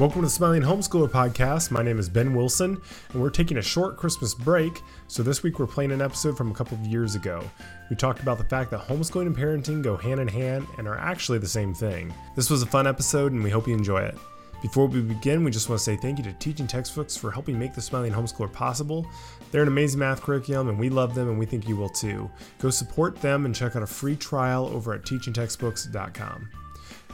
Welcome 0.00 0.22
to 0.22 0.28
the 0.28 0.30
Smiling 0.30 0.62
Homeschooler 0.62 1.10
podcast. 1.10 1.70
My 1.70 1.82
name 1.82 1.98
is 1.98 2.08
Ben 2.08 2.34
Wilson, 2.34 2.80
and 3.12 3.20
we're 3.20 3.28
taking 3.28 3.58
a 3.58 3.62
short 3.62 3.98
Christmas 3.98 4.32
break. 4.32 4.80
So 5.08 5.22
this 5.22 5.42
week 5.42 5.58
we're 5.58 5.66
playing 5.66 5.92
an 5.92 6.00
episode 6.00 6.38
from 6.38 6.50
a 6.50 6.54
couple 6.54 6.78
of 6.78 6.86
years 6.86 7.16
ago. 7.16 7.44
We 7.90 7.96
talked 7.96 8.20
about 8.20 8.38
the 8.38 8.44
fact 8.44 8.70
that 8.70 8.80
homeschooling 8.88 9.26
and 9.26 9.36
parenting 9.36 9.82
go 9.82 9.98
hand 9.98 10.18
in 10.18 10.26
hand 10.26 10.66
and 10.78 10.88
are 10.88 10.96
actually 10.96 11.36
the 11.36 11.46
same 11.46 11.74
thing. 11.74 12.14
This 12.34 12.48
was 12.48 12.62
a 12.62 12.66
fun 12.66 12.86
episode, 12.86 13.32
and 13.32 13.44
we 13.44 13.50
hope 13.50 13.68
you 13.68 13.74
enjoy 13.74 14.00
it. 14.00 14.16
Before 14.62 14.86
we 14.86 15.02
begin, 15.02 15.44
we 15.44 15.50
just 15.50 15.68
want 15.68 15.80
to 15.80 15.84
say 15.84 15.96
thank 15.96 16.16
you 16.16 16.24
to 16.24 16.32
Teaching 16.32 16.66
Textbooks 16.66 17.14
for 17.14 17.30
helping 17.30 17.58
make 17.58 17.74
the 17.74 17.82
Smiling 17.82 18.12
Homeschooler 18.14 18.50
possible. 18.50 19.06
They're 19.50 19.60
an 19.60 19.68
amazing 19.68 20.00
math 20.00 20.22
curriculum, 20.22 20.70
and 20.70 20.78
we 20.78 20.88
love 20.88 21.14
them, 21.14 21.28
and 21.28 21.38
we 21.38 21.44
think 21.44 21.68
you 21.68 21.76
will 21.76 21.90
too. 21.90 22.30
Go 22.58 22.70
support 22.70 23.20
them 23.20 23.44
and 23.44 23.54
check 23.54 23.76
out 23.76 23.82
a 23.82 23.86
free 23.86 24.16
trial 24.16 24.64
over 24.68 24.94
at 24.94 25.02
teachingtextbooks.com. 25.02 26.48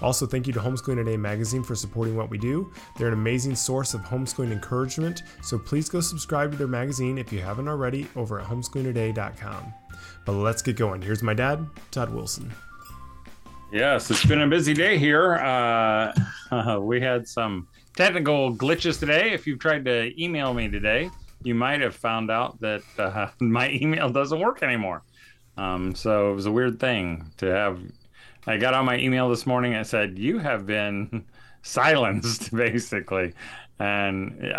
Also, 0.02 0.26
thank 0.26 0.46
you 0.46 0.52
to 0.52 0.60
Homeschooling 0.60 0.96
Today 0.96 1.16
magazine 1.16 1.62
for 1.62 1.74
supporting 1.74 2.16
what 2.16 2.30
we 2.30 2.38
do. 2.38 2.70
They're 2.98 3.08
an 3.08 3.14
amazing 3.14 3.54
source 3.54 3.94
of 3.94 4.02
homeschooling 4.02 4.52
encouragement, 4.52 5.22
so 5.42 5.58
please 5.58 5.88
go 5.88 6.00
subscribe 6.00 6.52
to 6.52 6.58
their 6.58 6.66
magazine 6.66 7.18
if 7.18 7.32
you 7.32 7.40
haven't 7.40 7.68
already 7.68 8.06
over 8.16 8.40
at 8.40 8.46
homeschoolingtoday.com. 8.46 9.74
But 10.24 10.32
let's 10.32 10.62
get 10.62 10.76
going. 10.76 11.00
Here's 11.00 11.22
my 11.22 11.34
dad, 11.34 11.66
Todd 11.90 12.12
Wilson. 12.12 12.52
Yes, 13.72 14.10
it's 14.10 14.24
been 14.24 14.42
a 14.42 14.46
busy 14.46 14.74
day 14.74 14.98
here. 14.98 15.34
Uh, 15.34 16.12
uh, 16.50 16.78
we 16.82 17.00
had 17.00 17.26
some 17.26 17.66
technical 17.96 18.54
glitches 18.54 18.98
today. 18.98 19.32
If 19.32 19.46
you've 19.46 19.58
tried 19.58 19.84
to 19.86 20.22
email 20.22 20.54
me 20.54 20.68
today, 20.68 21.10
you 21.42 21.54
might 21.54 21.80
have 21.80 21.94
found 21.94 22.30
out 22.30 22.60
that 22.60 22.82
uh, 22.98 23.28
my 23.40 23.70
email 23.70 24.10
doesn't 24.10 24.38
work 24.38 24.62
anymore. 24.62 25.02
Um, 25.56 25.94
so 25.94 26.30
it 26.30 26.34
was 26.34 26.46
a 26.46 26.52
weird 26.52 26.78
thing 26.78 27.32
to 27.38 27.46
have 27.46 27.80
I 28.46 28.56
got 28.58 28.74
on 28.74 28.84
my 28.84 28.98
email 28.98 29.28
this 29.28 29.46
morning 29.46 29.74
and 29.74 29.86
said, 29.86 30.18
You 30.18 30.38
have 30.38 30.66
been 30.66 31.24
silenced, 31.62 32.52
basically. 32.54 33.32
And 33.78 34.54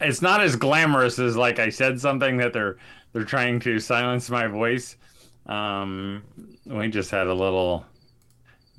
it's 0.00 0.22
not 0.22 0.40
as 0.40 0.56
glamorous 0.56 1.18
as 1.18 1.36
like 1.36 1.58
I 1.58 1.68
said 1.68 2.00
something 2.00 2.38
that 2.38 2.52
they're 2.54 2.78
they're 3.12 3.24
trying 3.24 3.60
to 3.60 3.78
silence 3.78 4.30
my 4.30 4.46
voice. 4.46 4.96
Um, 5.44 6.22
we 6.64 6.88
just 6.88 7.10
had 7.10 7.26
a 7.26 7.34
little 7.34 7.84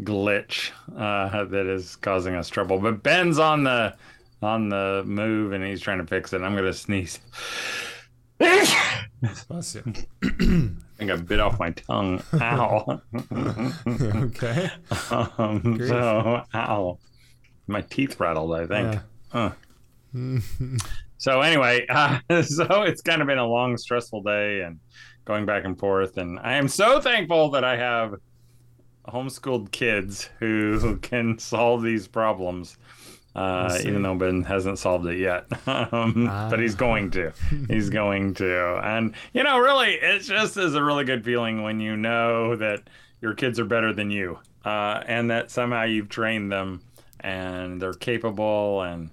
glitch 0.01 0.71
uh, 0.97 1.43
that 1.45 1.67
is 1.67 1.95
causing 1.97 2.33
us 2.33 2.49
trouble. 2.49 2.79
But 2.79 3.03
Ben's 3.03 3.37
on 3.37 3.63
the 3.63 3.95
on 4.41 4.69
the 4.69 5.03
move 5.05 5.53
and 5.53 5.63
he's 5.63 5.81
trying 5.81 5.99
to 5.99 6.07
fix 6.07 6.33
it. 6.33 6.41
I'm 6.41 6.55
gonna 6.55 6.73
sneeze. 6.73 7.19
Bless 8.39 9.75
you. 9.75 10.75
think 11.05 11.19
I 11.19 11.21
bit 11.21 11.39
off 11.39 11.59
my 11.59 11.71
tongue. 11.71 12.21
Ow. 12.33 13.01
okay. 14.15 14.69
Um, 15.11 15.77
so, 15.87 16.43
ow. 16.53 16.99
My 17.67 17.81
teeth 17.81 18.19
rattled, 18.19 18.53
I 18.53 18.67
think. 18.67 19.01
Yeah. 19.33 19.51
Huh. 20.13 20.39
so, 21.17 21.41
anyway, 21.41 21.85
uh, 21.89 22.19
so 22.43 22.83
it's 22.83 23.01
kind 23.01 23.21
of 23.21 23.27
been 23.27 23.37
a 23.37 23.47
long, 23.47 23.77
stressful 23.77 24.23
day 24.23 24.61
and 24.61 24.79
going 25.25 25.45
back 25.45 25.65
and 25.65 25.77
forth. 25.77 26.17
And 26.17 26.39
I 26.39 26.53
am 26.53 26.67
so 26.67 27.01
thankful 27.01 27.51
that 27.51 27.63
I 27.63 27.77
have 27.77 28.15
homeschooled 29.07 29.71
kids 29.71 30.29
who 30.39 30.97
can 31.01 31.37
solve 31.37 31.83
these 31.83 32.07
problems 32.07 32.77
uh, 33.35 33.77
even 33.83 34.03
though 34.03 34.15
Ben 34.15 34.43
hasn't 34.43 34.77
solved 34.77 35.07
it 35.07 35.17
yet. 35.17 35.45
um, 35.67 36.27
ah. 36.29 36.49
But 36.49 36.59
he's 36.59 36.75
going 36.75 37.11
to. 37.11 37.33
He's 37.67 37.89
going 38.01 38.35
to. 38.35 38.79
And, 38.83 39.15
you 39.33 39.43
know, 39.43 39.57
really, 39.59 39.93
it 39.93 40.19
just 40.19 40.57
is 40.57 40.75
a 40.75 40.83
really 40.83 41.03
good 41.03 41.25
feeling 41.25 41.63
when 41.63 41.79
you 41.79 41.97
know 41.97 42.55
that 42.55 42.83
your 43.21 43.33
kids 43.33 43.59
are 43.59 43.65
better 43.65 43.93
than 43.93 44.11
you 44.11 44.37
uh, 44.65 45.01
and 45.07 45.31
that 45.31 45.49
somehow 45.49 45.83
you've 45.83 46.09
trained 46.09 46.51
them 46.51 46.81
and 47.21 47.81
they're 47.81 47.93
capable 47.93 48.81
and 48.81 49.09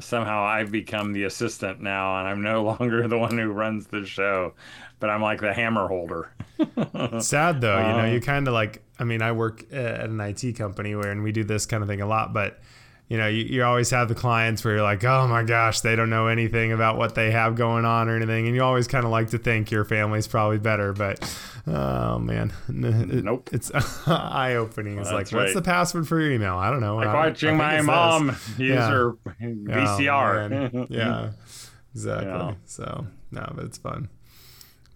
somehow 0.00 0.42
I've 0.44 0.72
become 0.72 1.12
the 1.12 1.24
assistant 1.24 1.80
now 1.80 2.18
and 2.18 2.28
I'm 2.28 2.42
no 2.42 2.62
longer 2.80 3.06
the 3.08 3.18
one 3.18 3.38
who 3.38 3.50
runs 3.50 3.86
the 3.86 4.04
show, 4.04 4.54
but 5.00 5.08
I'm 5.08 5.22
like 5.22 5.40
the 5.40 5.52
hammer 5.52 5.88
holder. 5.88 6.32
Sad 7.20 7.60
though, 7.60 7.78
you 7.78 7.96
know, 7.96 8.04
you 8.04 8.18
uh, 8.18 8.20
kind 8.20 8.46
of 8.48 8.54
like, 8.54 8.82
I 8.98 9.04
mean, 9.04 9.22
I 9.22 9.32
work 9.32 9.64
at 9.72 10.10
an 10.10 10.20
IT 10.20 10.56
company 10.56 10.94
where, 10.94 11.10
and 11.10 11.22
we 11.22 11.32
do 11.32 11.42
this 11.44 11.66
kind 11.66 11.82
of 11.82 11.88
thing 11.88 12.00
a 12.00 12.06
lot, 12.06 12.32
but 12.32 12.60
you 13.12 13.18
know, 13.18 13.28
you, 13.28 13.44
you 13.44 13.62
always 13.62 13.90
have 13.90 14.08
the 14.08 14.14
clients 14.14 14.64
where 14.64 14.72
you're 14.72 14.82
like, 14.82 15.04
oh 15.04 15.28
my 15.28 15.42
gosh, 15.42 15.80
they 15.80 15.94
don't 15.94 16.08
know 16.08 16.28
anything 16.28 16.72
about 16.72 16.96
what 16.96 17.14
they 17.14 17.30
have 17.30 17.56
going 17.56 17.84
on 17.84 18.08
or 18.08 18.16
anything. 18.16 18.46
And 18.46 18.56
you 18.56 18.62
always 18.62 18.88
kind 18.88 19.04
of 19.04 19.10
like 19.10 19.28
to 19.30 19.38
think 19.38 19.70
your 19.70 19.84
family's 19.84 20.26
probably 20.26 20.56
better, 20.56 20.94
but 20.94 21.20
oh 21.66 22.18
man, 22.18 22.54
nope. 22.68 23.50
It's 23.52 23.70
eye 24.06 24.54
opening. 24.54 24.98
It's 24.98 25.12
like, 25.12 25.30
what's 25.30 25.52
the 25.52 25.60
password 25.60 26.08
for 26.08 26.22
your 26.22 26.32
email? 26.32 26.56
I 26.56 26.70
don't 26.70 26.80
know. 26.80 26.96
Like 26.96 27.12
watching 27.12 27.58
my 27.58 27.82
mom 27.82 28.28
this. 28.28 28.58
use 28.58 28.70
yeah. 28.76 28.88
her 28.88 29.12
VCR. 29.12 30.70
Oh, 30.72 30.86
yeah, 30.88 31.32
exactly. 31.94 32.30
Yeah. 32.30 32.54
So, 32.64 33.06
no, 33.30 33.52
but 33.54 33.66
it's 33.66 33.76
fun. 33.76 34.08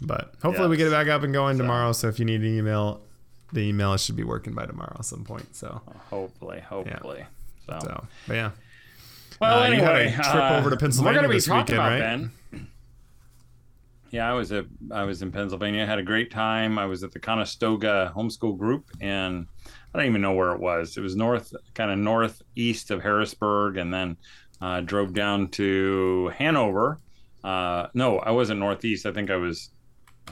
But 0.00 0.32
hopefully 0.42 0.68
we 0.68 0.78
get 0.78 0.86
it 0.86 0.90
back 0.90 1.08
up 1.08 1.22
and 1.22 1.34
going 1.34 1.58
so. 1.58 1.64
tomorrow. 1.64 1.92
So 1.92 2.08
if 2.08 2.18
you 2.18 2.24
need 2.24 2.40
an 2.40 2.56
email, 2.56 3.02
the 3.52 3.60
email 3.60 3.94
should 3.98 4.16
be 4.16 4.24
working 4.24 4.54
by 4.54 4.64
tomorrow 4.64 4.96
at 4.98 5.04
some 5.04 5.22
point. 5.22 5.54
So 5.54 5.82
hopefully, 6.08 6.60
hopefully. 6.60 7.26
Yeah. 7.68 7.78
So, 7.80 8.06
so 8.26 8.34
yeah. 8.34 8.50
Well, 9.40 9.58
uh, 9.60 9.64
anyway, 9.64 10.12
trip 10.12 10.34
uh, 10.34 10.56
over 10.58 10.70
to 10.70 10.76
Pennsylvania 10.76 11.18
we're 11.18 11.28
going 11.28 11.40
to 11.40 11.44
be 11.44 11.48
talking 11.48 11.76
weekend, 11.76 11.78
about 11.78 11.90
right? 11.90 12.00
Ben. 12.00 12.30
Yeah, 14.10 14.30
I 14.30 14.32
was 14.32 14.52
at 14.52 14.64
I 14.92 15.02
was 15.02 15.20
in 15.20 15.32
Pennsylvania. 15.32 15.82
I 15.82 15.86
had 15.86 15.98
a 15.98 16.02
great 16.02 16.30
time. 16.30 16.78
I 16.78 16.86
was 16.86 17.02
at 17.02 17.12
the 17.12 17.18
Conestoga 17.18 18.12
Homeschool 18.16 18.56
Group, 18.56 18.86
and 19.00 19.46
I 19.92 19.98
don't 19.98 20.06
even 20.06 20.22
know 20.22 20.32
where 20.32 20.52
it 20.52 20.60
was. 20.60 20.96
It 20.96 21.00
was 21.00 21.16
north, 21.16 21.52
kind 21.74 21.90
of 21.90 21.98
northeast 21.98 22.90
of 22.90 23.02
Harrisburg, 23.02 23.76
and 23.76 23.92
then 23.92 24.16
uh, 24.60 24.80
drove 24.80 25.12
down 25.12 25.48
to 25.48 26.32
Hanover. 26.36 26.98
Uh, 27.44 27.88
no, 27.94 28.18
I 28.18 28.30
wasn't 28.30 28.60
northeast. 28.60 29.06
I 29.06 29.12
think 29.12 29.30
I 29.30 29.36
was, 29.36 29.70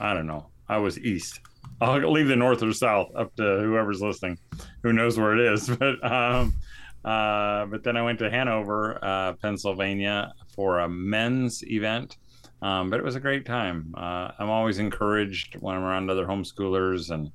I 0.00 0.14
don't 0.14 0.26
know. 0.26 0.46
I 0.68 0.78
was 0.78 0.98
east. 0.98 1.40
I'll 1.80 2.10
leave 2.10 2.28
the 2.28 2.36
north 2.36 2.62
or 2.62 2.72
south 2.72 3.10
up 3.14 3.34
to 3.36 3.42
whoever's 3.42 4.00
listening, 4.00 4.38
who 4.82 4.92
knows 4.92 5.18
where 5.18 5.36
it 5.38 5.52
is. 5.52 5.68
But 5.78 6.02
um, 6.10 6.54
uh, 7.04 7.66
but 7.66 7.82
then 7.84 7.96
I 7.96 8.02
went 8.02 8.18
to 8.20 8.30
Hanover, 8.30 8.98
uh, 9.02 9.34
Pennsylvania 9.34 10.32
for 10.54 10.80
a 10.80 10.88
men's 10.88 11.62
event. 11.64 12.16
Um, 12.62 12.88
but 12.88 12.98
it 12.98 13.04
was 13.04 13.14
a 13.14 13.20
great 13.20 13.44
time. 13.44 13.94
Uh, 13.94 14.30
I'm 14.38 14.48
always 14.48 14.78
encouraged 14.78 15.56
when 15.60 15.76
I'm 15.76 15.82
around 15.82 16.08
other 16.08 16.24
homeschoolers 16.24 17.10
and 17.10 17.30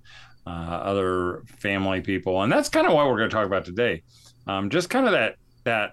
uh, 0.47 0.49
other 0.49 1.43
family 1.59 2.01
people. 2.01 2.41
And 2.41 2.51
that's 2.51 2.67
kind 2.69 2.87
of 2.87 2.93
what 2.93 3.05
we're 3.07 3.17
going 3.17 3.29
to 3.29 3.35
talk 3.35 3.45
about 3.45 3.63
today. 3.63 4.01
Um, 4.47 4.71
just 4.71 4.89
kind 4.89 5.05
of 5.05 5.11
that, 5.11 5.35
that 5.65 5.91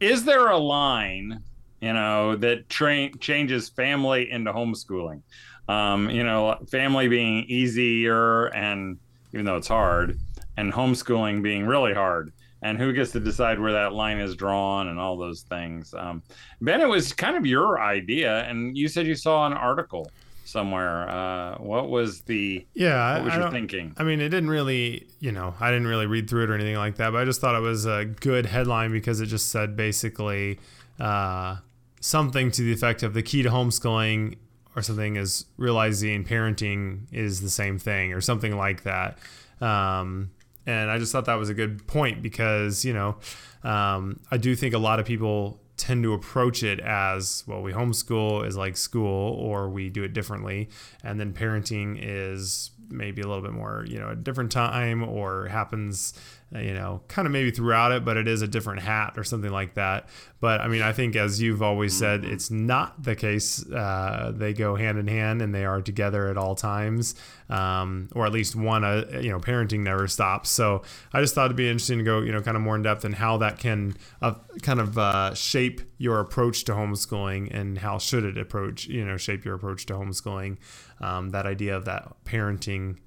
is 0.00 0.24
there 0.24 0.48
a 0.48 0.58
line, 0.58 1.44
you 1.80 1.92
know, 1.92 2.34
that 2.36 2.68
tra- 2.68 3.16
changes 3.18 3.68
family 3.68 4.28
into 4.32 4.52
homeschooling? 4.52 5.22
Um, 5.68 6.10
you 6.10 6.24
know, 6.24 6.58
family 6.68 7.06
being 7.06 7.44
easier 7.44 8.46
and 8.46 8.98
even 9.32 9.46
though 9.46 9.56
it's 9.56 9.68
hard, 9.68 10.18
and 10.56 10.72
homeschooling 10.72 11.42
being 11.42 11.66
really 11.66 11.94
hard 11.94 12.32
and 12.62 12.78
who 12.78 12.92
gets 12.92 13.10
to 13.12 13.20
decide 13.20 13.58
where 13.58 13.72
that 13.72 13.92
line 13.92 14.18
is 14.18 14.36
drawn 14.36 14.88
and 14.88 14.98
all 14.98 15.16
those 15.16 15.42
things. 15.42 15.92
Um, 15.94 16.22
ben, 16.60 16.80
it 16.80 16.88
was 16.88 17.12
kind 17.12 17.36
of 17.36 17.44
your 17.44 17.80
idea, 17.80 18.44
and 18.48 18.76
you 18.76 18.88
said 18.88 19.06
you 19.06 19.16
saw 19.16 19.46
an 19.46 19.52
article 19.52 20.10
somewhere. 20.44 21.08
Uh, 21.08 21.56
what 21.58 21.90
was 21.90 22.20
the 22.22 22.64
yeah? 22.74 23.16
What 23.16 23.24
was 23.24 23.34
I, 23.34 23.40
your 23.40 23.50
thinking? 23.50 23.94
I 23.98 24.04
mean, 24.04 24.20
it 24.20 24.28
didn't 24.28 24.50
really, 24.50 25.08
you 25.20 25.32
know, 25.32 25.54
I 25.60 25.70
didn't 25.70 25.88
really 25.88 26.06
read 26.06 26.30
through 26.30 26.44
it 26.44 26.50
or 26.50 26.54
anything 26.54 26.76
like 26.76 26.96
that, 26.96 27.10
but 27.10 27.18
I 27.18 27.24
just 27.24 27.40
thought 27.40 27.56
it 27.56 27.62
was 27.62 27.84
a 27.84 28.04
good 28.04 28.46
headline 28.46 28.92
because 28.92 29.20
it 29.20 29.26
just 29.26 29.50
said 29.50 29.76
basically 29.76 30.60
uh, 31.00 31.56
something 32.00 32.50
to 32.52 32.62
the 32.62 32.72
effect 32.72 33.02
of 33.02 33.14
the 33.14 33.22
key 33.22 33.42
to 33.42 33.50
homeschooling 33.50 34.36
or 34.74 34.82
something 34.82 35.16
is 35.16 35.46
realizing 35.56 36.24
parenting 36.24 37.00
is 37.12 37.40
the 37.40 37.50
same 37.50 37.78
thing 37.78 38.12
or 38.12 38.20
something 38.20 38.56
like 38.56 38.84
that. 38.84 39.18
Um, 39.60 40.30
and 40.66 40.90
I 40.90 40.98
just 40.98 41.12
thought 41.12 41.24
that 41.26 41.34
was 41.34 41.48
a 41.48 41.54
good 41.54 41.86
point 41.86 42.22
because, 42.22 42.84
you 42.84 42.92
know, 42.92 43.16
um, 43.64 44.20
I 44.30 44.36
do 44.36 44.54
think 44.54 44.74
a 44.74 44.78
lot 44.78 45.00
of 45.00 45.06
people 45.06 45.60
tend 45.76 46.04
to 46.04 46.12
approach 46.12 46.62
it 46.62 46.78
as 46.80 47.42
well, 47.46 47.62
we 47.62 47.72
homeschool 47.72 48.46
is 48.46 48.56
like 48.56 48.76
school 48.76 49.34
or 49.34 49.68
we 49.68 49.88
do 49.88 50.04
it 50.04 50.12
differently. 50.12 50.68
And 51.02 51.18
then 51.18 51.32
parenting 51.32 51.98
is 52.00 52.70
maybe 52.88 53.22
a 53.22 53.26
little 53.26 53.42
bit 53.42 53.52
more, 53.52 53.84
you 53.88 53.98
know, 53.98 54.10
a 54.10 54.16
different 54.16 54.52
time 54.52 55.02
or 55.02 55.48
happens 55.48 56.14
you 56.54 56.74
know, 56.74 57.00
kind 57.08 57.26
of 57.26 57.32
maybe 57.32 57.50
throughout 57.50 57.92
it, 57.92 58.04
but 58.04 58.16
it 58.16 58.28
is 58.28 58.42
a 58.42 58.48
different 58.48 58.80
hat 58.80 59.14
or 59.16 59.24
something 59.24 59.50
like 59.50 59.74
that. 59.74 60.08
But 60.40 60.60
I 60.60 60.68
mean, 60.68 60.82
I 60.82 60.92
think 60.92 61.16
as 61.16 61.40
you've 61.40 61.62
always 61.62 61.96
said, 61.96 62.22
mm-hmm. 62.22 62.32
it's 62.32 62.50
not 62.50 63.02
the 63.02 63.14
case. 63.14 63.64
Uh, 63.70 64.32
they 64.34 64.52
go 64.52 64.76
hand 64.76 64.98
in 64.98 65.06
hand 65.06 65.40
and 65.40 65.54
they 65.54 65.64
are 65.64 65.80
together 65.80 66.28
at 66.28 66.36
all 66.36 66.54
times, 66.54 67.14
um, 67.48 68.08
or 68.14 68.26
at 68.26 68.32
least 68.32 68.54
one, 68.54 68.84
uh, 68.84 69.06
you 69.20 69.30
know, 69.30 69.38
parenting 69.38 69.80
never 69.80 70.06
stops. 70.08 70.50
So 70.50 70.82
I 71.12 71.20
just 71.20 71.34
thought 71.34 71.46
it'd 71.46 71.56
be 71.56 71.68
interesting 71.68 71.98
to 71.98 72.04
go, 72.04 72.20
you 72.20 72.32
know, 72.32 72.42
kind 72.42 72.56
of 72.56 72.62
more 72.62 72.76
in 72.76 72.82
depth 72.82 73.04
and 73.04 73.14
how 73.14 73.38
that 73.38 73.58
can 73.58 73.96
uh, 74.20 74.34
kind 74.62 74.80
of 74.80 74.98
uh, 74.98 75.34
shape 75.34 75.80
your 75.96 76.20
approach 76.20 76.64
to 76.64 76.72
homeschooling 76.72 77.54
and 77.54 77.78
how 77.78 77.98
should 77.98 78.24
it 78.24 78.36
approach, 78.36 78.86
you 78.86 79.04
know, 79.04 79.16
shape 79.16 79.44
your 79.44 79.54
approach 79.54 79.86
to 79.86 79.94
homeschooling. 79.94 80.58
Um, 81.00 81.30
that 81.30 81.46
idea 81.46 81.76
of 81.76 81.84
that 81.86 82.12
parenting 82.24 82.98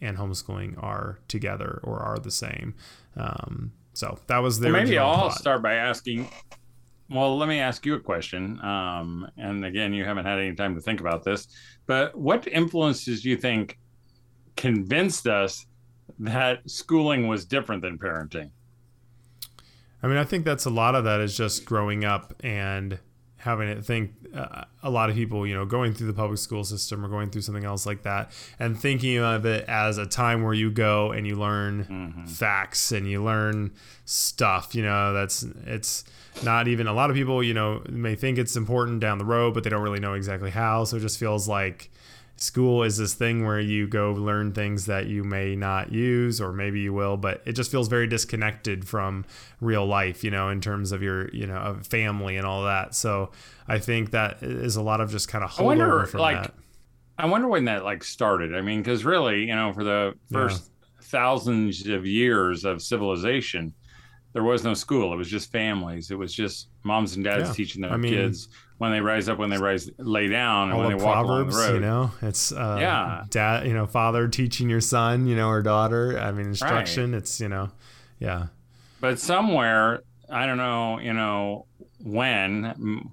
and 0.00 0.16
homeschooling 0.16 0.82
are 0.82 1.18
together 1.28 1.80
or 1.82 2.00
are 2.00 2.18
the 2.18 2.30
same. 2.30 2.74
Um, 3.16 3.72
so 3.92 4.18
that 4.26 4.38
was 4.38 4.60
their. 4.60 4.72
Well, 4.72 4.82
maybe 4.82 4.98
I'll 4.98 5.30
thought. 5.30 5.38
start 5.38 5.62
by 5.62 5.74
asking 5.74 6.28
well, 7.10 7.36
let 7.36 7.48
me 7.48 7.60
ask 7.60 7.84
you 7.84 7.94
a 7.94 8.00
question. 8.00 8.60
Um, 8.64 9.28
and 9.36 9.64
again, 9.64 9.92
you 9.92 10.04
haven't 10.04 10.24
had 10.24 10.38
any 10.38 10.54
time 10.54 10.74
to 10.74 10.80
think 10.80 11.00
about 11.00 11.22
this, 11.22 11.46
but 11.86 12.16
what 12.16 12.46
influences 12.48 13.22
do 13.22 13.30
you 13.30 13.36
think 13.36 13.78
convinced 14.56 15.26
us 15.26 15.66
that 16.18 16.68
schooling 16.68 17.28
was 17.28 17.44
different 17.44 17.82
than 17.82 17.98
parenting? 17.98 18.50
I 20.02 20.06
mean, 20.06 20.16
I 20.16 20.24
think 20.24 20.44
that's 20.44 20.64
a 20.64 20.70
lot 20.70 20.94
of 20.94 21.04
that 21.04 21.20
is 21.20 21.36
just 21.36 21.64
growing 21.64 22.04
up 22.04 22.34
and 22.40 22.98
having 23.44 23.74
to 23.74 23.82
think 23.82 24.10
uh, 24.34 24.64
a 24.82 24.88
lot 24.88 25.10
of 25.10 25.16
people, 25.16 25.46
you 25.46 25.54
know, 25.54 25.66
going 25.66 25.92
through 25.92 26.06
the 26.06 26.14
public 26.14 26.38
school 26.38 26.64
system 26.64 27.04
or 27.04 27.08
going 27.08 27.28
through 27.28 27.42
something 27.42 27.64
else 27.64 27.84
like 27.84 28.02
that 28.02 28.30
and 28.58 28.80
thinking 28.80 29.18
of 29.18 29.44
it 29.44 29.68
as 29.68 29.98
a 29.98 30.06
time 30.06 30.42
where 30.42 30.54
you 30.54 30.70
go 30.70 31.12
and 31.12 31.26
you 31.26 31.36
learn 31.36 31.84
mm-hmm. 31.84 32.24
facts 32.24 32.90
and 32.90 33.08
you 33.08 33.22
learn 33.22 33.70
stuff, 34.06 34.74
you 34.74 34.82
know, 34.82 35.12
that's 35.12 35.42
it's 35.66 36.04
not 36.42 36.68
even 36.68 36.86
a 36.86 36.94
lot 36.94 37.10
of 37.10 37.16
people, 37.16 37.42
you 37.42 37.52
know, 37.52 37.82
may 37.90 38.14
think 38.14 38.38
it's 38.38 38.56
important 38.56 39.00
down 39.00 39.18
the 39.18 39.26
road, 39.26 39.52
but 39.52 39.62
they 39.62 39.68
don't 39.68 39.82
really 39.82 40.00
know 40.00 40.14
exactly 40.14 40.50
how. 40.50 40.84
So 40.84 40.96
it 40.96 41.00
just 41.00 41.18
feels 41.18 41.46
like 41.46 41.90
school 42.44 42.82
is 42.82 42.98
this 42.98 43.14
thing 43.14 43.46
where 43.46 43.58
you 43.58 43.86
go 43.86 44.12
learn 44.12 44.52
things 44.52 44.84
that 44.84 45.06
you 45.06 45.24
may 45.24 45.56
not 45.56 45.90
use 45.90 46.40
or 46.42 46.52
maybe 46.52 46.78
you 46.78 46.92
will 46.92 47.16
but 47.16 47.40
it 47.46 47.52
just 47.52 47.70
feels 47.70 47.88
very 47.88 48.06
disconnected 48.06 48.86
from 48.86 49.24
real 49.62 49.86
life 49.86 50.22
you 50.22 50.30
know 50.30 50.50
in 50.50 50.60
terms 50.60 50.92
of 50.92 51.02
your 51.02 51.28
you 51.30 51.46
know 51.46 51.56
of 51.56 51.86
family 51.86 52.36
and 52.36 52.46
all 52.46 52.64
that. 52.64 52.94
So 52.94 53.30
i 53.66 53.78
think 53.78 54.10
that 54.10 54.42
is 54.42 54.76
a 54.76 54.82
lot 54.82 55.00
of 55.00 55.10
just 55.10 55.26
kind 55.28 55.42
of 55.42 55.50
holdover 55.50 55.60
I 55.60 55.64
wonder, 55.64 56.06
from 56.06 56.20
like, 56.20 56.42
that. 56.42 56.54
I 57.16 57.26
wonder 57.26 57.48
when 57.48 57.64
that 57.64 57.82
like 57.82 58.04
started. 58.04 58.54
I 58.54 58.60
mean 58.60 58.80
because 58.80 59.04
really 59.04 59.44
you 59.44 59.54
know 59.54 59.72
for 59.72 59.84
the 59.84 60.14
first 60.30 60.64
yeah. 60.64 61.06
thousands 61.06 61.86
of 61.86 62.04
years 62.04 62.64
of 62.66 62.82
civilization 62.82 63.72
there 64.34 64.42
was 64.42 64.64
no 64.64 64.74
school. 64.74 65.12
It 65.12 65.16
was 65.16 65.28
just 65.28 65.52
families. 65.52 66.10
It 66.10 66.18
was 66.18 66.34
just 66.34 66.68
moms 66.82 67.14
and 67.14 67.24
dads 67.24 67.48
yeah. 67.48 67.54
teaching 67.54 67.82
their 67.82 67.92
I 67.92 67.96
mean, 67.96 68.12
kids 68.12 68.48
when 68.78 68.90
they 68.90 69.00
rise 69.00 69.28
up, 69.28 69.38
when 69.38 69.50
they 69.50 69.58
rise, 69.58 69.90
lay 69.98 70.28
down, 70.28 70.70
and 70.70 70.78
when 70.78 70.88
they 70.88 70.94
walk 70.94 71.24
Proverbs, 71.24 71.56
along 71.56 71.66
the 71.66 71.72
road. 71.72 71.74
You 71.74 71.80
know, 71.80 72.10
it's 72.22 72.52
uh, 72.52 72.78
yeah, 72.80 73.24
dad, 73.30 73.66
you 73.66 73.72
know, 73.72 73.86
father 73.86 74.28
teaching 74.28 74.68
your 74.68 74.80
son, 74.80 75.26
you 75.26 75.36
know, 75.36 75.48
or 75.48 75.62
daughter. 75.62 76.18
I 76.18 76.32
mean, 76.32 76.46
instruction. 76.46 77.12
Right. 77.12 77.18
It's 77.18 77.40
you 77.40 77.48
know, 77.48 77.70
yeah. 78.18 78.46
But 79.00 79.18
somewhere, 79.18 80.02
I 80.30 80.46
don't 80.46 80.56
know, 80.56 80.98
you 80.98 81.12
know, 81.12 81.66
when 82.02 83.12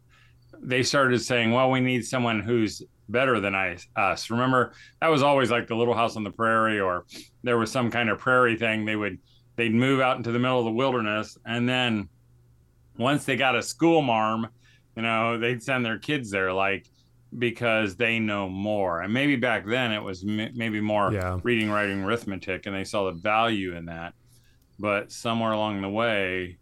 they 0.60 0.84
started 0.84 1.20
saying, 1.20 1.52
well, 1.52 1.70
we 1.70 1.80
need 1.80 2.06
someone 2.06 2.40
who's 2.40 2.82
better 3.10 3.40
than 3.40 3.54
I, 3.54 3.78
us. 3.96 4.30
Remember, 4.30 4.74
that 5.02 5.10
was 5.10 5.22
always 5.22 5.52
like 5.52 5.68
the 5.68 5.76
Little 5.76 5.94
House 5.94 6.16
on 6.16 6.24
the 6.24 6.32
Prairie, 6.32 6.80
or 6.80 7.06
there 7.44 7.58
was 7.58 7.72
some 7.72 7.92
kind 7.92 8.10
of 8.10 8.20
prairie 8.20 8.58
thing. 8.58 8.86
They 8.86 8.96
would 8.96 9.20
they'd 9.58 9.74
move 9.74 10.00
out 10.00 10.18
into 10.18 10.32
the 10.32 10.40
middle 10.40 10.60
of 10.60 10.66
the 10.66 10.72
wilderness, 10.72 11.38
and 11.46 11.68
then 11.68 12.10
once 12.98 13.26
they 13.26 13.36
got 13.36 13.56
a 13.56 13.62
school 13.62 14.02
marm 14.02 14.48
you 14.96 15.02
know, 15.02 15.38
they'd 15.38 15.64
send 15.64 15.86
their 15.86 15.98
kids 15.98 16.30
there 16.30 16.54
like 16.54 16.88
because 17.38 17.96
they 17.96 18.20
know 18.20 18.50
more. 18.50 19.02
And 19.02 19.14
maybe 19.14 19.36
back 19.36 19.66
then 19.66 19.92
it 19.92 20.04
was 20.04 20.24
m- 20.24 20.52
maybe 20.56 20.82
more 20.82 21.14
yeah. 21.14 21.40
reading, 21.44 21.70
writing, 21.70 22.04
arithmetic, 22.04 22.66
and 22.66 22.76
they 22.76 22.84
saw 22.84 23.06
the 23.06 23.18
value 23.18 23.76
in 23.76 23.86
that. 23.86 24.14
But 24.80 25.12
somewhere 25.12 25.52
along 25.52 25.82
the 25.82 25.90
way, 25.90 26.58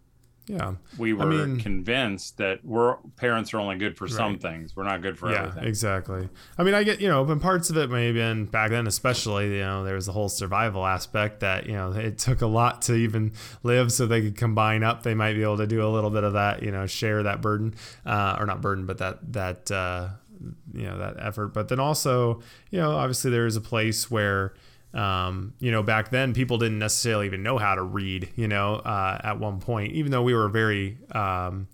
yeah. 0.49 0.73
We 0.97 1.13
were 1.13 1.21
I 1.21 1.25
mean, 1.27 1.59
convinced 1.59 2.37
that 2.37 2.65
we're 2.65 2.95
parents 3.17 3.53
are 3.53 3.59
only 3.59 3.77
good 3.77 3.95
for 3.95 4.05
right. 4.05 4.13
some 4.13 4.39
things. 4.39 4.75
We're 4.75 4.83
not 4.83 5.03
good 5.03 5.15
for 5.15 5.31
yeah, 5.31 5.43
everything. 5.43 5.65
exactly. 5.65 6.27
I 6.57 6.63
mean 6.63 6.73
i 6.73 6.83
get 6.83 6.99
you 6.99 7.07
know 7.07 7.23
but 7.23 7.39
parts 7.39 7.69
of 7.69 7.77
it 7.77 7.91
may 7.91 8.07
have 8.07 8.15
been 8.15 8.45
back 8.45 8.71
then 8.71 8.87
especially 8.87 9.57
you 9.57 9.61
know 9.61 9.83
there 9.83 9.93
was 9.93 10.07
the 10.07 10.11
whole 10.11 10.27
survival 10.27 10.87
aspect 10.87 11.41
that 11.41 11.67
you 11.67 11.73
know 11.73 11.91
it 11.91 12.17
took 12.17 12.41
a 12.41 12.47
lot 12.47 12.81
to 12.83 12.95
even 12.95 13.31
live 13.61 13.91
so 13.91 14.07
they 14.07 14.21
could 14.21 14.37
combine 14.37 14.81
up. 14.81 15.03
They 15.03 15.13
might 15.13 15.33
be 15.33 15.43
able 15.43 15.57
to 15.57 15.67
do 15.67 15.85
a 15.85 15.89
little 15.89 16.09
bit 16.09 16.23
of 16.23 16.33
that 16.33 16.63
you 16.63 16.71
know 16.71 16.87
share 16.87 17.21
that 17.21 17.41
burden 17.41 17.75
uh, 18.07 18.37
or 18.39 18.47
not 18.47 18.59
burden 18.59 18.87
but 18.87 18.97
that 18.97 19.33
that 19.33 19.69
uh, 19.69 20.09
you 20.73 20.83
know 20.83 20.97
that 20.97 21.17
effort. 21.19 21.49
But 21.49 21.69
then 21.69 21.79
also 21.79 22.41
you 22.71 22.79
know 22.79 22.91
obviously 22.97 23.29
there 23.29 23.45
is 23.45 23.55
a 23.55 23.61
place 23.61 24.09
where 24.09 24.55
um, 24.93 25.53
you 25.59 25.71
know, 25.71 25.83
back 25.83 26.09
then 26.09 26.33
people 26.33 26.57
didn't 26.57 26.79
necessarily 26.79 27.25
even 27.25 27.43
know 27.43 27.57
how 27.57 27.75
to 27.75 27.83
read, 27.83 28.29
you 28.35 28.47
know, 28.47 28.75
uh, 28.75 29.19
at 29.23 29.39
one 29.39 29.59
point, 29.59 29.93
even 29.93 30.11
though 30.11 30.23
we 30.23 30.33
were 30.33 30.49
very, 30.49 30.97
um, 31.11 31.67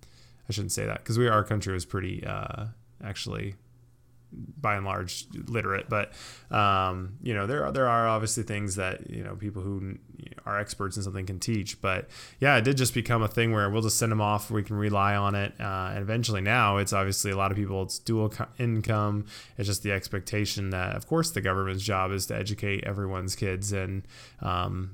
I 0.49 0.53
shouldn't 0.53 0.73
say 0.73 0.85
that 0.85 0.99
because 0.99 1.17
we, 1.17 1.27
our 1.27 1.43
country 1.43 1.73
was 1.73 1.85
pretty, 1.85 2.25
uh, 2.25 2.65
actually 3.03 3.55
by 4.35 4.75
and 4.75 4.85
large 4.85 5.25
literate, 5.47 5.89
but 5.89 6.13
um, 6.51 7.17
you 7.21 7.33
know 7.33 7.47
there 7.47 7.65
are, 7.65 7.71
there 7.71 7.87
are 7.87 8.07
obviously 8.07 8.43
things 8.43 8.75
that 8.75 9.09
you 9.09 9.23
know 9.23 9.35
people 9.35 9.61
who 9.61 9.97
are 10.45 10.59
experts 10.59 10.97
in 10.97 11.03
something 11.03 11.25
can 11.25 11.39
teach. 11.39 11.81
But 11.81 12.07
yeah, 12.39 12.57
it 12.57 12.63
did 12.63 12.77
just 12.77 12.93
become 12.93 13.21
a 13.21 13.27
thing 13.27 13.51
where 13.51 13.69
we'll 13.69 13.81
just 13.81 13.97
send 13.97 14.11
them 14.11 14.21
off. 14.21 14.51
We 14.51 14.63
can 14.63 14.75
rely 14.75 15.15
on 15.15 15.35
it, 15.35 15.53
uh, 15.59 15.91
and 15.93 15.99
eventually 15.99 16.41
now 16.41 16.77
it's 16.77 16.93
obviously 16.93 17.31
a 17.31 17.37
lot 17.37 17.51
of 17.51 17.57
people. 17.57 17.83
It's 17.83 17.99
dual 17.99 18.29
co- 18.29 18.47
income. 18.57 19.25
It's 19.57 19.67
just 19.67 19.83
the 19.83 19.91
expectation 19.91 20.69
that 20.71 20.95
of 20.95 21.07
course 21.07 21.31
the 21.31 21.41
government's 21.41 21.83
job 21.83 22.11
is 22.11 22.25
to 22.27 22.35
educate 22.35 22.83
everyone's 22.83 23.35
kids 23.35 23.71
and. 23.71 24.03
Um, 24.41 24.91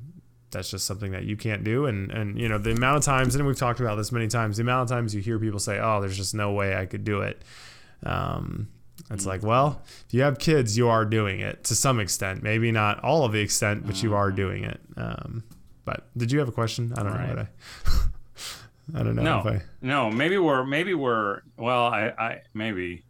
that's 0.52 0.70
just 0.70 0.86
something 0.86 1.14
that 1.14 1.24
you 1.24 1.38
can't 1.38 1.64
do 1.64 1.86
and 1.86 2.12
and 2.12 2.38
you 2.38 2.48
know 2.50 2.58
the 2.58 2.72
amount 2.72 2.98
of 2.98 3.04
times 3.04 3.36
and 3.36 3.48
we've 3.48 3.58
talked 3.58 3.80
about 3.80 3.96
this 3.96 4.12
many 4.12 4.28
times 4.28 4.58
the 4.58 4.64
amount 4.64 4.84
of 4.84 4.94
times 4.94 5.16
you 5.16 5.22
hear 5.22 5.40
people 5.40 5.60
say 5.60 5.80
oh 5.80 6.02
there's 6.02 6.18
just 6.18 6.36
no 6.36 6.52
way 6.52 6.76
i 6.76 6.86
could 6.86 7.06
do 7.06 7.22
it 7.22 7.42
um, 8.04 8.68
it's 9.14 9.26
like, 9.26 9.44
well, 9.44 9.82
if 10.08 10.14
you 10.14 10.22
have 10.22 10.40
kids, 10.40 10.78
you 10.78 10.88
are 10.88 11.06
doing 11.06 11.40
it 11.40 11.64
to 11.66 11.76
some 11.76 12.00
extent. 12.00 12.44
Maybe 12.44 12.72
not 12.72 13.04
all 13.04 13.26
of 13.26 13.32
the 13.32 13.40
extent, 13.40 13.86
but 13.86 14.02
you 14.02 14.14
are 14.16 14.28
mm-hmm. 14.28 14.36
doing 14.36 14.64
it. 14.64 14.80
Um, 14.96 15.44
but 15.86 16.08
did 16.18 16.32
you 16.32 16.40
have 16.40 16.48
a 16.48 16.52
question? 16.52 16.94
I 16.96 17.04
don't 17.04 17.14
right. 17.14 17.28
know 17.28 17.36
what 17.36 17.40
I. 17.40 17.48
I 19.00 19.04
don't 19.04 19.16
know. 19.16 19.24
No, 19.24 19.38
I, 19.40 19.62
no. 19.82 20.12
Maybe 20.12 20.38
we're 20.38 20.66
maybe 20.66 20.94
we're 20.94 21.42
well. 21.58 21.86
I 21.86 22.08
I 22.18 22.42
maybe. 22.54 23.04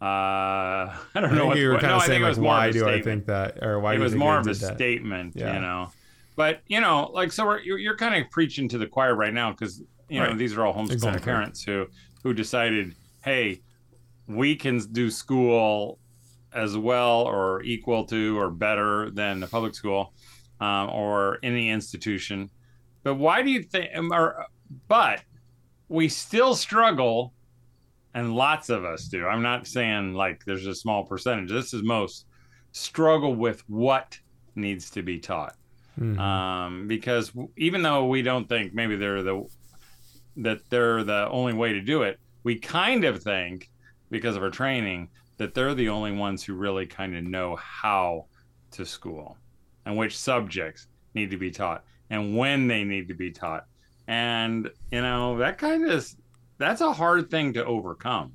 Uh, 0.00 0.04
I 0.04 0.96
don't 1.14 1.32
I 1.32 1.36
know. 1.36 1.46
What, 1.46 1.58
you 1.58 1.68
were 1.68 1.74
kind 1.74 1.88
no, 1.88 1.96
of 1.96 2.02
saying 2.04 2.22
like, 2.22 2.36
why 2.36 2.70
do 2.70 2.88
I 2.88 3.02
think 3.02 3.26
that, 3.26 3.62
or 3.62 3.80
why? 3.80 3.94
It 3.94 3.98
was 3.98 4.14
more 4.14 4.38
of 4.38 4.46
a 4.46 4.54
that? 4.54 4.74
statement, 4.76 5.34
yeah. 5.36 5.54
you 5.54 5.60
know. 5.60 5.90
But 6.36 6.60
you 6.66 6.80
know, 6.80 7.10
like, 7.12 7.32
so 7.32 7.46
we're, 7.46 7.60
you're, 7.60 7.78
you're 7.78 7.96
kind 7.96 8.14
of 8.14 8.30
preaching 8.30 8.68
to 8.68 8.78
the 8.78 8.86
choir 8.86 9.14
right 9.14 9.34
now 9.34 9.50
because 9.50 9.82
you 10.08 10.20
know 10.20 10.28
right. 10.28 10.38
these 10.38 10.56
are 10.56 10.64
all 10.64 10.74
homeschooling 10.74 10.92
exactly. 10.92 11.22
parents 11.22 11.62
who 11.62 11.86
who 12.22 12.32
decided, 12.32 12.94
hey, 13.22 13.60
we 14.28 14.54
can 14.54 14.78
do 14.92 15.10
school 15.10 15.98
as 16.52 16.76
well 16.76 17.22
or 17.22 17.62
equal 17.62 18.04
to 18.04 18.38
or 18.38 18.50
better 18.50 19.10
than 19.10 19.40
the 19.40 19.46
public 19.46 19.74
school 19.74 20.12
um, 20.60 20.90
or 20.90 21.38
any 21.42 21.70
institution. 21.70 22.50
But 23.02 23.14
why 23.14 23.42
do 23.42 23.50
you 23.50 23.62
think? 23.62 23.90
Um, 23.96 24.12
or, 24.12 24.46
but 24.86 25.22
we 25.88 26.08
still 26.08 26.54
struggle, 26.54 27.32
and 28.14 28.34
lots 28.34 28.68
of 28.68 28.84
us 28.84 29.08
do. 29.08 29.26
I'm 29.26 29.42
not 29.42 29.66
saying 29.66 30.14
like 30.14 30.44
there's 30.44 30.66
a 30.66 30.74
small 30.74 31.04
percentage. 31.04 31.50
This 31.50 31.72
is 31.72 31.82
most 31.82 32.26
struggle 32.72 33.34
with 33.34 33.62
what 33.68 34.18
needs 34.54 34.90
to 34.90 35.02
be 35.02 35.18
taught. 35.18 35.54
Mm-hmm. 35.98 36.18
Um, 36.20 36.86
because 36.86 37.32
even 37.56 37.82
though 37.82 38.06
we 38.06 38.22
don't 38.22 38.48
think 38.48 38.74
maybe 38.74 38.96
they're 38.96 39.22
the 39.22 39.46
that 40.36 40.60
they're 40.70 41.02
the 41.02 41.28
only 41.30 41.54
way 41.54 41.72
to 41.72 41.80
do 41.80 42.02
it, 42.02 42.20
we 42.44 42.56
kind 42.56 43.04
of 43.04 43.22
think 43.22 43.70
because 44.10 44.36
of 44.36 44.42
our 44.42 44.50
training 44.50 45.08
that 45.36 45.54
they're 45.54 45.74
the 45.74 45.88
only 45.88 46.12
ones 46.12 46.42
who 46.42 46.54
really 46.54 46.86
kind 46.86 47.16
of 47.16 47.24
know 47.24 47.56
how 47.56 48.26
to 48.72 48.84
school 48.84 49.36
and 49.86 49.96
which 49.96 50.18
subjects 50.18 50.88
need 51.14 51.30
to 51.30 51.36
be 51.36 51.50
taught 51.50 51.84
and 52.10 52.36
when 52.36 52.66
they 52.66 52.84
need 52.84 53.08
to 53.08 53.14
be 53.14 53.30
taught. 53.30 53.66
And, 54.06 54.70
you 54.90 55.02
know, 55.02 55.38
that 55.38 55.58
kind 55.58 55.88
of 55.88 56.06
that's 56.58 56.80
a 56.80 56.92
hard 56.92 57.30
thing 57.30 57.52
to 57.54 57.64
overcome. 57.64 58.34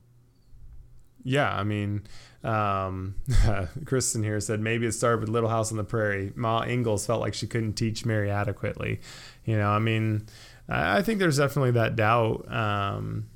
Yeah, 1.24 1.54
I 1.54 1.64
mean, 1.64 2.04
um, 2.44 3.16
Kristen 3.86 4.24
here 4.24 4.40
said 4.40 4.60
maybe 4.60 4.86
it 4.86 4.92
started 4.92 5.22
with 5.22 5.30
Little 5.30 5.50
House 5.50 5.72
on 5.72 5.78
the 5.78 5.84
Prairie. 5.84 6.32
Ma 6.36 6.64
Ingalls 6.64 7.06
felt 7.06 7.22
like 7.22 7.34
she 7.34 7.48
couldn't 7.48 7.74
teach 7.74 8.06
Mary 8.06 8.30
adequately. 8.30 9.00
You 9.46 9.58
know, 9.58 9.70
I 9.70 9.80
mean, 9.80 10.28
I 10.68 11.02
think 11.02 11.20
there's 11.20 11.38
definitely 11.38 11.72
that 11.72 11.96
doubt. 11.96 12.52
Um, 12.52 13.30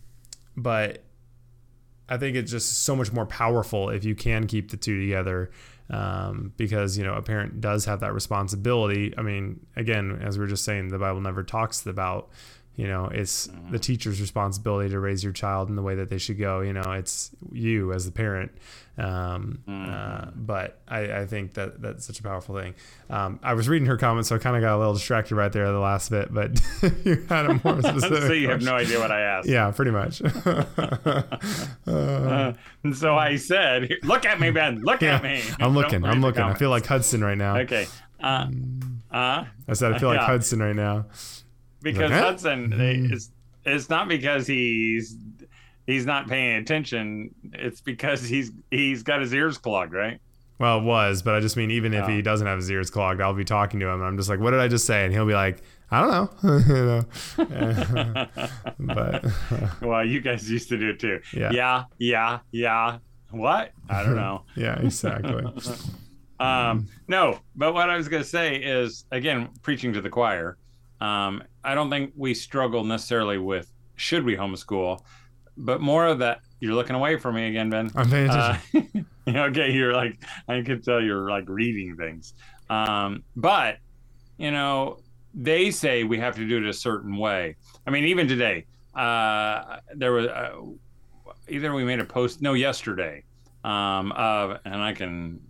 but 0.55 1.03
I 2.09 2.17
think 2.17 2.35
it's 2.35 2.51
just 2.51 2.83
so 2.83 2.95
much 2.95 3.11
more 3.11 3.25
powerful 3.25 3.89
if 3.89 4.05
you 4.05 4.15
can 4.15 4.47
keep 4.47 4.71
the 4.71 4.77
two 4.77 4.99
together 4.99 5.51
um, 5.89 6.53
because 6.57 6.97
you 6.97 7.03
know 7.03 7.13
a 7.15 7.21
parent 7.21 7.61
does 7.61 7.85
have 7.85 8.01
that 8.01 8.13
responsibility. 8.13 9.13
I 9.17 9.21
mean, 9.21 9.65
again, 9.75 10.19
as 10.21 10.37
we 10.37 10.43
were 10.43 10.47
just 10.47 10.65
saying, 10.65 10.89
the 10.89 10.99
Bible 10.99 11.21
never 11.21 11.43
talks 11.43 11.85
about 11.85 12.29
you 12.77 12.87
know 12.87 13.05
it's 13.05 13.47
mm-hmm. 13.47 13.71
the 13.71 13.79
teacher's 13.79 14.21
responsibility 14.21 14.89
to 14.91 14.99
raise 14.99 15.23
your 15.23 15.33
child 15.33 15.67
in 15.67 15.75
the 15.75 15.81
way 15.81 15.95
that 15.95 16.09
they 16.09 16.19
should 16.19 16.37
go. 16.37 16.61
You 16.61 16.73
know 16.73 16.93
it's 16.93 17.31
you 17.51 17.91
as 17.91 18.05
the 18.05 18.11
parent. 18.11 18.51
Um, 18.99 19.59
uh, 19.67 19.71
mm-hmm. 19.71 19.91
uh, 19.91 20.31
but 20.35 20.79
I, 20.87 21.19
I, 21.19 21.25
think 21.27 21.53
that 21.53 21.83
that's 21.83 22.07
such 22.07 22.19
a 22.19 22.23
powerful 22.23 22.55
thing. 22.55 22.73
Um, 23.11 23.39
i 23.43 23.53
was 23.53 23.69
reading 23.69 23.87
her 23.87 23.95
comments 23.95 24.29
so 24.29 24.35
i 24.35 24.39
kind 24.39 24.55
of 24.55 24.63
got 24.63 24.75
a 24.75 24.79
little 24.79 24.95
distracted 24.95 25.35
right 25.35 25.51
there 25.51 25.67
at 25.67 25.71
the 25.71 25.77
last 25.77 26.09
bit 26.09 26.33
but 26.33 26.59
you 27.05 27.23
had 27.29 27.45
a 27.45 27.61
more 27.63 27.79
specific 27.83 28.23
so 28.23 28.33
you 28.33 28.49
have 28.49 28.63
no 28.63 28.73
idea 28.73 28.99
what 28.99 29.11
i 29.11 29.21
asked. 29.21 29.47
Yeah 29.47 29.69
pretty 29.71 29.91
much. 29.91 30.21
Uh, 31.87 32.53
and 32.83 32.95
so 32.95 33.15
i 33.15 33.35
said 33.35 33.89
look 34.03 34.25
at 34.25 34.39
me 34.39 34.49
ben. 34.49 34.81
Look 34.81 35.01
yeah, 35.01 35.15
at 35.15 35.23
me. 35.23 35.41
I'm 35.59 35.73
looking 35.73 36.03
i'm 36.03 36.21
looking. 36.21 36.41
I 36.41 36.53
feel 36.55 36.69
like 36.69 36.85
hudson 36.85 37.23
right 37.23 37.37
now. 37.37 37.57
Okay. 37.57 37.87
Uh, 38.21 38.47
uh, 39.11 39.45
i 39.67 39.73
said 39.73 39.93
i 39.93 39.99
feel 39.99 40.09
like 40.09 40.19
hudson 40.19 40.59
right 40.59 40.75
now 40.75 41.05
because 41.81 42.11
Hudson 42.11 42.71
mm-hmm. 42.71 43.13
is 43.13 43.31
it's 43.65 43.89
not 43.89 44.07
because 44.07 44.47
he's 44.47 45.15
he's 45.85 46.05
not 46.05 46.27
paying 46.27 46.57
attention, 46.57 47.33
it's 47.53 47.81
because 47.81 48.23
he's 48.23 48.51
he's 48.71 49.03
got 49.03 49.21
his 49.21 49.33
ears 49.33 49.57
clogged, 49.57 49.93
right? 49.93 50.19
Well, 50.59 50.79
it 50.79 50.83
was, 50.83 51.21
but 51.21 51.35
I 51.35 51.39
just 51.39 51.55
mean 51.55 51.69
even 51.71 51.93
if 51.93 52.05
Oh. 52.05 52.07
he 52.07 52.21
doesn't 52.21 52.47
have 52.47 52.57
his 52.57 52.71
ears 52.71 52.89
clogged, 52.89 53.21
I'll 53.21 53.33
be 53.33 53.45
talking 53.45 53.79
to 53.79 53.87
him. 53.87 53.99
And 53.99 54.05
I'm 54.05 54.17
just 54.17 54.29
like, 54.29 54.39
"What 54.39 54.51
did 54.51 54.59
I 54.59 54.67
just 54.67 54.85
say?" 54.85 55.05
And 55.05 55.13
he'll 55.13 55.27
be 55.27 55.33
like, 55.33 55.61
"I 55.91 56.01
don't 56.01 56.43
know." 56.43 57.05
but 58.79 59.25
well, 59.81 60.05
you 60.05 60.19
guys 60.21 60.49
used 60.49 60.69
to 60.69 60.77
do 60.77 60.89
it 60.89 60.99
too. 60.99 61.19
Yeah. 61.31 61.51
yeah, 61.51 61.83
yeah, 61.99 62.39
yeah. 62.51 62.97
What? 63.29 63.71
I 63.89 64.03
don't 64.03 64.15
know. 64.15 64.43
yeah, 64.55 64.79
exactly. 64.79 65.45
Um, 66.39 66.87
no, 67.07 67.39
but 67.55 67.73
what 67.73 67.89
I 67.89 67.97
was 67.97 68.07
going 68.07 68.23
to 68.23 68.29
say 68.29 68.55
is 68.55 69.05
again, 69.11 69.49
preaching 69.61 69.93
to 69.93 70.01
the 70.01 70.09
choir. 70.09 70.57
Um, 71.01 71.43
I 71.67 71.75
don't 71.75 71.89
think 71.89 72.13
we 72.15 72.33
struggle 72.33 72.85
necessarily 72.85 73.37
with 73.37 73.69
should 73.97 74.23
we 74.23 74.37
homeschool, 74.37 75.01
but 75.57 75.81
more 75.81 76.07
of 76.07 76.19
that. 76.19 76.39
You're 76.61 76.73
looking 76.73 76.95
away 76.95 77.17
from 77.17 77.35
me 77.35 77.49
again, 77.49 77.69
Ben. 77.69 77.91
I'm 77.93 78.09
paying 78.09 78.29
attention. 78.29 79.05
Uh, 79.27 79.29
okay, 79.49 79.71
you're 79.71 79.93
like 79.93 80.23
I 80.47 80.61
can 80.61 80.81
tell 80.81 81.01
you're 81.01 81.29
like 81.29 81.43
reading 81.49 81.97
things. 81.97 82.35
Um, 82.69 83.23
but 83.35 83.79
you 84.37 84.51
know, 84.51 84.99
they 85.33 85.69
say 85.69 86.05
we 86.05 86.17
have 86.19 86.37
to 86.37 86.47
do 86.47 86.57
it 86.57 86.69
a 86.69 86.73
certain 86.73 87.17
way. 87.17 87.57
I 87.85 87.89
mean, 87.91 88.05
even 88.05 88.29
today, 88.29 88.65
uh, 88.95 89.79
there 89.93 90.13
was 90.13 90.27
uh, 90.27 90.61
either 91.49 91.73
we 91.73 91.83
made 91.83 91.99
a 91.99 92.05
post 92.05 92.41
no 92.41 92.53
yesterday 92.53 93.23
um, 93.65 94.13
of, 94.13 94.57
and 94.63 94.75
I 94.75 94.93
can, 94.93 95.41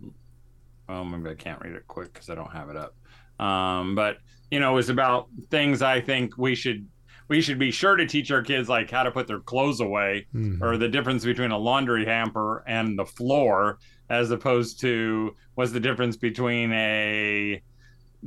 well, 0.88 1.04
maybe 1.04 1.30
I 1.30 1.34
can't 1.34 1.60
read 1.62 1.74
it 1.74 1.86
quick 1.86 2.12
because 2.12 2.28
I 2.28 2.34
don't 2.34 2.52
have 2.52 2.70
it 2.70 2.76
up. 2.76 2.96
Um, 3.38 3.94
but 3.94 4.18
you 4.50 4.60
know, 4.60 4.72
it 4.72 4.74
was 4.76 4.88
about 4.88 5.28
things 5.50 5.82
I 5.82 6.00
think 6.00 6.36
we 6.38 6.54
should 6.54 6.86
we 7.28 7.42
should 7.42 7.58
be 7.58 7.70
sure 7.70 7.94
to 7.94 8.06
teach 8.06 8.30
our 8.30 8.40
kids 8.40 8.70
like 8.70 8.90
how 8.90 9.02
to 9.02 9.10
put 9.10 9.26
their 9.26 9.40
clothes 9.40 9.80
away 9.80 10.26
Mhm. 10.34 10.62
or 10.62 10.78
the 10.78 10.88
difference 10.88 11.26
between 11.26 11.50
a 11.50 11.58
laundry 11.58 12.06
hamper 12.06 12.64
and 12.66 12.98
the 12.98 13.04
floor 13.04 13.78
as 14.08 14.30
opposed 14.30 14.80
to 14.80 15.36
what's 15.54 15.70
the 15.72 15.80
difference 15.80 16.16
between 16.16 16.72
a 16.72 17.60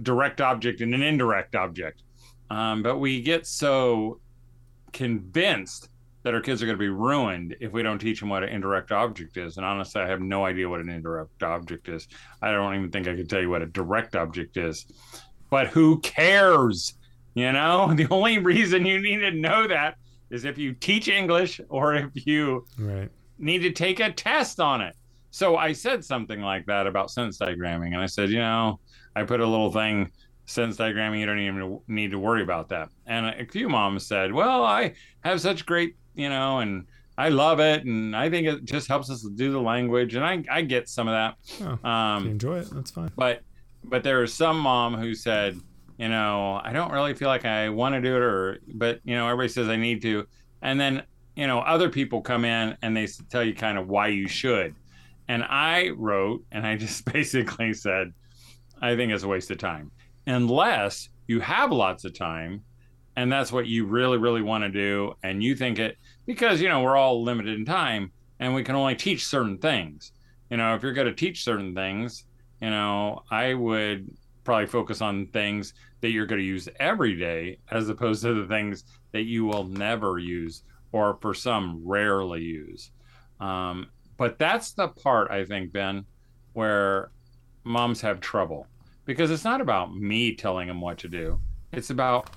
direct 0.04 0.40
object 0.40 0.82
and 0.82 0.94
an 0.94 1.01
indirect 1.01 1.56
object? 1.56 2.04
Um, 2.51 2.84
but 2.84 3.00
we 3.00 3.24
get 3.24 3.48
so 3.48 4.20
convinced 4.94 5.90
that 6.24 6.36
our 6.36 6.42
kids 6.42 6.62
are 6.62 6.68
going 6.68 6.78
to 6.78 6.80
be 6.80 6.90
ruined 6.90 7.56
if 7.60 7.72
we 7.72 7.82
don't 7.82 7.98
teach 7.98 8.20
them 8.20 8.30
what 8.30 8.44
an 8.44 8.50
indirect 8.50 8.92
object 8.92 9.38
is. 9.38 9.58
And 9.58 9.66
honestly 9.66 10.01
i 10.01 10.08
have 10.08 10.22
no 10.22 10.46
idea 10.46 10.70
what 10.70 10.80
an 10.80 10.90
indirect 10.90 11.42
object 11.42 11.90
is. 11.90 12.08
I 12.42 12.51
don't 12.51 12.75
even 12.75 12.92
think 12.92 13.08
i 13.08 13.16
could 13.16 13.28
tell 13.30 13.42
you 13.42 13.50
what 13.50 13.63
a 13.63 13.66
direct 13.66 14.16
object 14.16 14.58
is 14.58 14.86
but 15.51 15.67
who 15.67 16.00
cares 16.00 16.96
you 17.36 17.51
know 17.51 17.93
the 17.96 18.08
only 18.10 18.39
reason 18.39 18.86
you 18.86 19.00
need 19.00 19.17
to 19.20 19.31
know 19.31 19.67
that 19.67 19.96
is 20.31 20.46
if 20.46 20.58
you 20.58 20.74
teach 20.74 21.08
English 21.08 21.62
or 21.70 21.93
if 21.93 22.25
you 22.25 22.65
Right. 22.79 23.10
need 23.38 23.60
to 23.60 23.72
take 23.72 24.00
a 24.00 24.12
test 24.12 24.60
on 24.60 24.79
it. 24.81 24.96
So 25.29 25.58
I 25.58 25.74
said 25.74 26.03
something 26.05 26.41
like 26.41 26.65
that 26.67 26.88
about 26.88 27.12
sentence 27.12 27.38
diagramming. 27.38 27.88
And 27.88 27.98
I 27.98 28.05
said, 28.05 28.29
you 28.29 28.39
know, 28.39 28.79
I 29.15 29.24
put 29.24 29.39
a 29.41 29.46
little 29.46 29.72
thing, 29.72 30.10
sentence 30.46 30.77
diagramming, 30.77 31.20
you 31.20 31.25
don't 31.25 31.39
even 31.39 31.79
need 31.88 32.12
to 32.12 32.20
worry 32.20 32.43
about 32.43 32.70
that. 32.70 32.89
And 33.08 33.25
a 33.25 33.46
few 33.46 33.67
moms 33.67 34.05
said, 34.05 34.31
well, 34.31 34.63
I 34.63 34.93
have 35.25 35.41
such 35.41 35.65
great, 35.65 35.96
you 36.15 36.29
know, 36.29 36.60
and 36.60 36.86
I 37.17 37.27
love 37.29 37.60
it. 37.60 37.84
And 37.86 38.15
I 38.15 38.29
think 38.29 38.48
it 38.48 38.63
just 38.63 38.88
helps 38.88 39.10
us 39.10 39.22
do 39.36 39.51
the 39.51 39.60
language. 39.62 40.15
And 40.15 40.24
I, 40.24 40.43
I 40.50 40.62
get 40.62 40.88
some 40.88 41.10
of 41.10 41.13
that. 41.13 41.77
Oh, 41.84 41.89
Um, 41.89 42.27
enjoy 42.27 42.60
it, 42.60 42.70
that's 42.72 42.91
fine. 42.91 43.12
but 43.17 43.41
but 43.84 44.04
there 44.04 44.20
was 44.20 44.34
some 44.34 44.60
mom 44.60 44.96
who 44.96 45.14
said 45.14 45.60
you 45.98 46.10
know 46.10 46.60
i 46.64 46.72
don't 46.72 46.92
really 46.92 47.14
feel 47.14 47.28
like 47.28 47.46
i 47.46 47.70
want 47.70 47.94
to 47.94 48.02
do 48.02 48.16
it 48.16 48.22
or 48.22 48.60
but 48.74 49.00
you 49.04 49.16
know 49.16 49.26
everybody 49.26 49.50
says 49.50 49.70
i 49.70 49.76
need 49.76 50.02
to. 50.02 50.26
And 50.64 50.80
then 50.80 51.04
you 51.36 51.48
know 51.48 51.60
other 51.60 51.90
people 51.90 52.22
come 52.22 52.46
in 52.46 52.78
and 52.82 52.96
they 52.96 53.08
tell 53.30 53.44
you 53.44 53.54
kind 53.54 53.78
of 53.78 53.88
why 53.88 54.08
you 54.08 54.28
should. 54.28 54.76
And 55.28 55.44
i 55.44 55.90
wrote 55.90 56.44
and 56.52 56.66
i 56.66 56.76
just 56.76 57.06
basically 57.14 57.74
said 57.74 58.14
i 58.82 58.96
think 58.96 59.12
it's 59.12 59.24
a 59.24 59.28
waste 59.28 59.52
of 59.52 59.58
time. 59.58 59.92
Unless 60.28 61.10
you 61.28 61.40
have 61.40 61.72
lots 61.72 62.06
of 62.06 62.18
time 62.18 62.64
and 63.16 63.32
that's 63.32 63.52
what 63.52 63.68
you 63.68 63.86
really 63.86 64.18
really 64.18 64.42
want 64.42 64.64
to 64.64 64.70
do 64.70 65.14
and 65.24 65.44
you 65.44 65.56
think 65.56 65.80
it 65.80 65.98
because 66.26 66.62
you 66.62 66.70
know 66.70 66.82
we're 66.82 66.98
all 66.98 67.24
limited 67.24 67.58
in 67.58 67.66
time 67.66 68.12
and 68.40 68.56
we 68.56 68.64
can 68.64 68.76
only 68.76 68.96
teach 68.96 69.26
certain 69.26 69.58
things. 69.58 70.14
You 70.50 70.58
know 70.58 70.76
if 70.76 70.84
you're 70.84 70.94
going 70.94 71.08
to 71.08 71.14
teach 71.14 71.44
certain 71.44 71.74
things 71.76 72.26
you 72.62 72.70
know 72.70 73.24
i 73.32 73.53
would 73.53 74.10
probably 74.44 74.68
focus 74.68 75.01
on 75.01 75.27
things 75.27 75.74
that 76.01 76.10
you're 76.10 76.25
going 76.25 76.39
to 76.39 76.46
use 76.46 76.68
every 76.80 77.15
day 77.15 77.58
as 77.70 77.89
opposed 77.89 78.24
to 78.24 78.34
the 78.34 78.48
things 78.48 78.84
that 79.12 79.24
you 79.24 79.46
will 79.46 79.63
never 79.63 80.18
use 80.18 80.63
or 80.91 81.18
for 81.22 81.34
some 81.34 81.80
rarely 81.86 82.41
use. 82.41 82.91
Um, 83.39 83.88
but 84.18 84.38
that's 84.39 84.74
the 84.74 84.88
part 84.88 85.32
i 85.32 85.46
think 85.46 85.72
ben 85.72 86.06
where 86.53 87.12
moms 87.63 88.01
have 88.01 88.20
trouble 88.20 88.68
because 89.06 89.32
it's 89.32 89.44
not 89.44 89.62
about 89.62 89.96
me 89.96 90.36
telling 90.36 90.68
them 90.68 90.82
what 90.82 90.98
to 91.00 91.08
do. 91.08 91.39
It's 91.72 91.89
about 91.89 92.30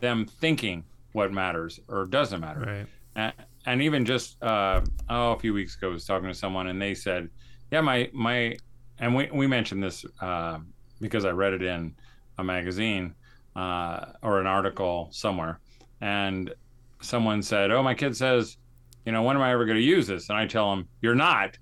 them 0.00 0.26
thinking 0.26 0.84
what 1.12 1.32
matters 1.32 1.80
or 1.88 2.06
doesn't 2.06 2.40
matter. 2.40 2.60
Right. 2.60 2.86
and, 3.16 3.32
and 3.66 3.82
even 3.82 4.04
just 4.04 4.42
uh, 4.42 4.80
oh 5.08 5.32
a 5.32 5.38
few 5.38 5.52
weeks 5.54 5.76
ago 5.76 5.90
I 5.90 5.92
was 5.92 6.04
talking 6.04 6.28
to 6.28 6.34
someone 6.34 6.66
and 6.68 6.80
they 6.80 6.94
said 6.94 7.28
yeah 7.70 7.80
my 7.80 8.10
my 8.12 8.56
and 9.02 9.14
we, 9.16 9.28
we 9.32 9.46
mentioned 9.46 9.82
this 9.82 10.04
uh, 10.20 10.58
because 11.00 11.24
I 11.26 11.30
read 11.30 11.52
it 11.52 11.62
in 11.62 11.94
a 12.38 12.44
magazine 12.44 13.14
uh, 13.56 14.06
or 14.22 14.40
an 14.40 14.46
article 14.46 15.08
somewhere. 15.12 15.60
And 16.00 16.54
someone 17.02 17.42
said 17.42 17.70
oh 17.72 17.82
my 17.82 17.94
kid 17.94 18.16
says 18.16 18.56
you 19.04 19.10
know 19.12 19.22
when 19.24 19.36
am 19.36 19.42
I 19.42 19.52
ever 19.52 19.64
going 19.66 19.76
to 19.76 19.82
use 19.96 20.06
this? 20.06 20.28
And 20.30 20.38
I 20.38 20.46
tell 20.46 20.70
them 20.70 20.88
you're 21.02 21.14
not 21.16 21.58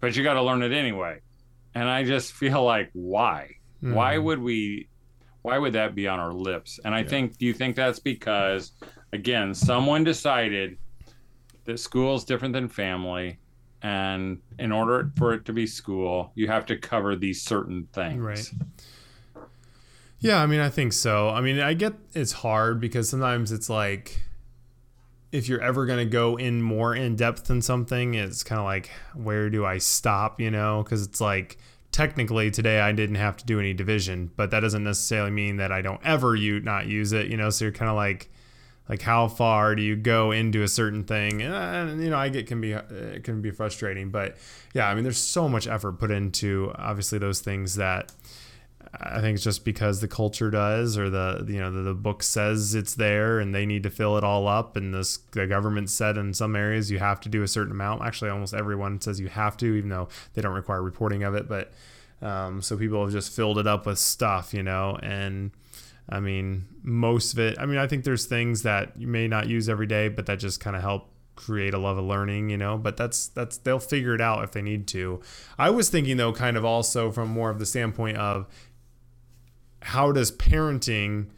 but 0.00 0.14
you 0.16 0.22
got 0.22 0.34
to 0.34 0.42
learn 0.42 0.62
it 0.62 0.72
anyway. 0.72 1.18
And 1.74 1.88
I 1.88 2.04
just 2.04 2.32
feel 2.42 2.62
like 2.64 2.90
why? 2.94 3.50
Why 3.80 4.16
Mhm. 4.16 4.22
would 4.24 4.38
we 4.38 4.88
why 5.42 5.58
would 5.58 5.74
that 5.74 5.94
be 5.94 6.06
on 6.08 6.20
our 6.20 6.32
lips? 6.32 6.78
And 6.84 6.94
i 6.94 7.00
Yeah. 7.00 7.08
think 7.08 7.36
do 7.38 7.44
you 7.46 7.52
think 7.52 7.74
that's 7.76 7.98
because 7.98 8.72
again 9.12 9.52
someone 9.54 10.04
decided 10.04 10.78
that 11.66 11.78
school 11.80 12.14
is 12.14 12.24
different 12.24 12.54
than 12.54 12.68
family 12.68 13.40
and 13.84 14.40
in 14.58 14.72
order 14.72 15.12
for 15.16 15.32
it 15.32 15.44
to 15.44 15.52
be 15.52 15.66
school 15.66 16.32
you 16.34 16.48
have 16.48 16.66
to 16.66 16.76
cover 16.76 17.14
these 17.14 17.40
certain 17.40 17.86
things 17.92 18.20
Right. 18.20 18.50
Yeah, 20.24 20.40
I 20.40 20.46
mean, 20.46 20.60
I 20.60 20.70
think 20.70 20.94
so. 20.94 21.28
I 21.28 21.42
mean, 21.42 21.60
I 21.60 21.74
get 21.74 21.92
it's 22.14 22.32
hard 22.32 22.80
because 22.80 23.10
sometimes 23.10 23.52
it's 23.52 23.68
like 23.68 24.22
if 25.32 25.50
you're 25.50 25.60
ever 25.60 25.84
going 25.84 25.98
to 25.98 26.10
go 26.10 26.36
in 26.36 26.62
more 26.62 26.94
in 26.94 27.14
depth 27.14 27.50
in 27.50 27.60
something, 27.60 28.14
it's 28.14 28.42
kind 28.42 28.58
of 28.58 28.64
like 28.64 28.88
where 29.14 29.50
do 29.50 29.66
I 29.66 29.76
stop, 29.76 30.40
you 30.40 30.50
know? 30.50 30.82
Because 30.82 31.04
it's 31.04 31.20
like 31.20 31.58
technically 31.92 32.50
today 32.50 32.80
I 32.80 32.92
didn't 32.92 33.16
have 33.16 33.36
to 33.36 33.44
do 33.44 33.60
any 33.60 33.74
division, 33.74 34.30
but 34.34 34.50
that 34.50 34.60
doesn't 34.60 34.84
necessarily 34.84 35.30
mean 35.30 35.58
that 35.58 35.70
I 35.70 35.82
don't 35.82 36.00
ever 36.02 36.34
you 36.34 36.58
not 36.58 36.86
use 36.86 37.12
it, 37.12 37.26
you 37.26 37.36
know? 37.36 37.50
So 37.50 37.66
you're 37.66 37.72
kind 37.72 37.90
of 37.90 37.96
like 37.96 38.30
like 38.88 39.02
how 39.02 39.28
far 39.28 39.74
do 39.74 39.82
you 39.82 39.96
go 39.96 40.30
into 40.30 40.62
a 40.62 40.68
certain 40.68 41.04
thing 41.04 41.42
and, 41.42 42.02
you 42.02 42.10
know 42.10 42.18
i 42.18 42.28
get 42.28 42.46
can 42.46 42.60
be 42.60 42.72
it 42.72 43.24
can 43.24 43.40
be 43.40 43.50
frustrating 43.50 44.10
but 44.10 44.36
yeah 44.74 44.88
i 44.88 44.94
mean 44.94 45.04
there's 45.04 45.18
so 45.18 45.48
much 45.48 45.66
effort 45.66 45.92
put 45.92 46.10
into 46.10 46.72
obviously 46.76 47.18
those 47.18 47.40
things 47.40 47.76
that 47.76 48.12
I 49.00 49.20
think 49.20 49.34
it's 49.36 49.44
just 49.44 49.64
because 49.64 50.00
the 50.00 50.08
culture 50.08 50.50
does, 50.50 50.96
or 50.96 51.10
the 51.10 51.44
you 51.48 51.60
know 51.60 51.70
the, 51.70 51.82
the 51.82 51.94
book 51.94 52.22
says 52.22 52.74
it's 52.74 52.94
there, 52.94 53.40
and 53.40 53.54
they 53.54 53.66
need 53.66 53.82
to 53.84 53.90
fill 53.90 54.16
it 54.16 54.24
all 54.24 54.46
up. 54.46 54.76
And 54.76 54.94
this 54.94 55.18
the 55.32 55.46
government 55.46 55.90
said 55.90 56.16
in 56.16 56.34
some 56.34 56.54
areas 56.54 56.90
you 56.90 56.98
have 56.98 57.20
to 57.22 57.28
do 57.28 57.42
a 57.42 57.48
certain 57.48 57.72
amount. 57.72 58.02
Actually, 58.02 58.30
almost 58.30 58.54
everyone 58.54 59.00
says 59.00 59.20
you 59.20 59.28
have 59.28 59.56
to, 59.58 59.74
even 59.74 59.90
though 59.90 60.08
they 60.34 60.42
don't 60.42 60.54
require 60.54 60.82
reporting 60.82 61.22
of 61.24 61.34
it. 61.34 61.48
But 61.48 61.72
um, 62.22 62.62
so 62.62 62.76
people 62.76 63.02
have 63.02 63.12
just 63.12 63.34
filled 63.34 63.58
it 63.58 63.66
up 63.66 63.86
with 63.86 63.98
stuff, 63.98 64.54
you 64.54 64.62
know. 64.62 64.98
And 65.02 65.50
I 66.08 66.20
mean, 66.20 66.66
most 66.82 67.32
of 67.32 67.38
it. 67.38 67.56
I 67.58 67.66
mean, 67.66 67.78
I 67.78 67.86
think 67.86 68.04
there's 68.04 68.26
things 68.26 68.62
that 68.62 68.92
you 68.96 69.06
may 69.06 69.26
not 69.28 69.48
use 69.48 69.68
every 69.68 69.86
day, 69.86 70.08
but 70.08 70.26
that 70.26 70.38
just 70.38 70.60
kind 70.60 70.76
of 70.76 70.82
help 70.82 71.10
create 71.36 71.74
a 71.74 71.78
love 71.78 71.96
of 71.98 72.04
learning, 72.04 72.50
you 72.50 72.56
know. 72.58 72.76
But 72.76 72.96
that's 72.96 73.28
that's 73.28 73.56
they'll 73.56 73.78
figure 73.78 74.14
it 74.14 74.20
out 74.20 74.44
if 74.44 74.52
they 74.52 74.62
need 74.62 74.86
to. 74.88 75.20
I 75.58 75.70
was 75.70 75.88
thinking 75.88 76.16
though, 76.18 76.32
kind 76.32 76.56
of 76.56 76.64
also 76.64 77.10
from 77.10 77.28
more 77.28 77.50
of 77.50 77.58
the 77.58 77.66
standpoint 77.66 78.18
of 78.18 78.46
how 79.82 80.12
does 80.12 80.30
parenting 80.30 81.28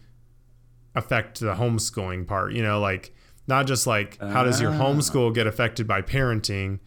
affect 0.94 1.40
the 1.40 1.54
homeschooling 1.54 2.26
part? 2.26 2.52
You 2.52 2.62
know, 2.62 2.80
like 2.80 3.14
not 3.46 3.66
just 3.66 3.86
like 3.86 4.18
how 4.20 4.42
does 4.44 4.60
your 4.60 4.72
Ah. 4.72 4.78
homeschool 4.78 5.32
get 5.32 5.46
affected 5.46 5.86
by 5.86 6.02
parenting 6.02 6.80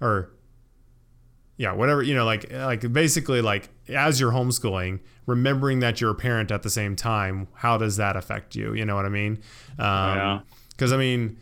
or 0.00 0.30
yeah, 1.56 1.72
whatever, 1.72 2.02
you 2.02 2.14
know, 2.14 2.24
like 2.24 2.52
like 2.52 2.92
basically 2.92 3.40
like 3.40 3.70
as 3.88 4.20
you're 4.20 4.32
homeschooling, 4.32 5.00
remembering 5.26 5.80
that 5.80 6.00
you're 6.00 6.10
a 6.10 6.14
parent 6.14 6.50
at 6.50 6.62
the 6.62 6.70
same 6.70 6.96
time, 6.96 7.48
how 7.54 7.78
does 7.78 7.96
that 7.96 8.16
affect 8.16 8.54
you? 8.54 8.74
You 8.74 8.84
know 8.84 8.94
what 8.94 9.06
I 9.06 9.10
mean? 9.10 9.38
Um 9.78 10.16
Yeah. 10.16 10.40
cuz 10.76 10.92
I 10.92 10.96
mean 10.96 11.38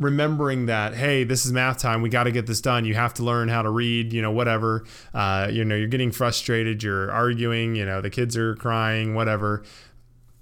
remembering 0.00 0.66
that 0.66 0.92
hey 0.94 1.22
this 1.22 1.46
is 1.46 1.52
math 1.52 1.78
time 1.78 2.02
we 2.02 2.08
got 2.08 2.24
to 2.24 2.32
get 2.32 2.46
this 2.48 2.60
done 2.60 2.84
you 2.84 2.94
have 2.94 3.14
to 3.14 3.22
learn 3.22 3.48
how 3.48 3.62
to 3.62 3.70
read 3.70 4.12
you 4.12 4.20
know 4.20 4.30
whatever 4.32 4.84
uh, 5.14 5.48
you 5.50 5.64
know 5.64 5.76
you're 5.76 5.86
getting 5.86 6.10
frustrated 6.10 6.82
you're 6.82 7.12
arguing 7.12 7.76
you 7.76 7.86
know 7.86 8.00
the 8.00 8.10
kids 8.10 8.36
are 8.36 8.56
crying 8.56 9.14
whatever 9.14 9.62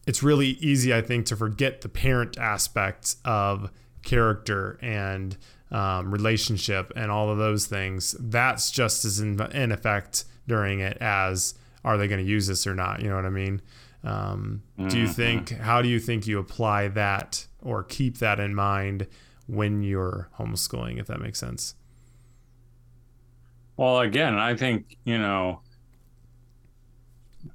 it's 0.07 0.23
really 0.23 0.49
easy 0.61 0.95
i 0.95 1.02
think 1.02 1.26
to 1.26 1.37
forget 1.37 1.83
the 1.83 1.88
parent 1.88 2.38
aspect 2.38 3.16
of 3.26 3.71
character 4.02 4.78
and 4.81 5.37
um, 5.72 6.12
relationship 6.12 6.92
and 6.94 7.10
all 7.10 7.30
of 7.30 7.38
those 7.38 7.66
things, 7.66 8.14
that's 8.20 8.70
just 8.70 9.04
as 9.04 9.18
in, 9.18 9.40
in 9.52 9.72
effect 9.72 10.24
during 10.46 10.80
it 10.80 10.98
as 11.00 11.54
are 11.84 11.98
they 11.98 12.06
going 12.06 12.24
to 12.24 12.30
use 12.30 12.46
this 12.46 12.66
or 12.66 12.74
not? 12.74 13.00
You 13.00 13.08
know 13.08 13.16
what 13.16 13.26
I 13.26 13.30
mean? 13.30 13.60
Um, 14.04 14.62
mm-hmm. 14.78 14.88
Do 14.88 14.98
you 14.98 15.04
mm-hmm. 15.04 15.12
think, 15.12 15.50
how 15.50 15.82
do 15.82 15.88
you 15.88 15.98
think 15.98 16.26
you 16.26 16.38
apply 16.38 16.88
that 16.88 17.46
or 17.60 17.82
keep 17.82 18.18
that 18.18 18.38
in 18.38 18.54
mind 18.54 19.06
when 19.46 19.82
you're 19.82 20.28
homeschooling, 20.38 21.00
if 21.00 21.06
that 21.08 21.20
makes 21.20 21.40
sense? 21.40 21.74
Well, 23.76 24.00
again, 24.00 24.38
I 24.38 24.54
think, 24.54 24.96
you 25.04 25.18
know, 25.18 25.62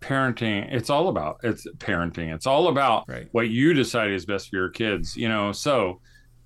parenting 0.02 0.68
it's 0.70 0.90
all 0.90 1.08
about 1.08 1.40
it's 1.44 1.66
parenting 1.78 2.34
it's 2.34 2.46
all 2.46 2.68
about 2.68 3.08
right. 3.08 3.30
what 3.32 3.48
you 3.48 3.74
decide 3.74 4.12
is 4.12 4.26
best 4.26 4.50
for 4.50 4.58
your 4.58 4.70
kids 4.70 5.16
you 5.16 5.30
know 5.30 5.54
so 5.54 6.02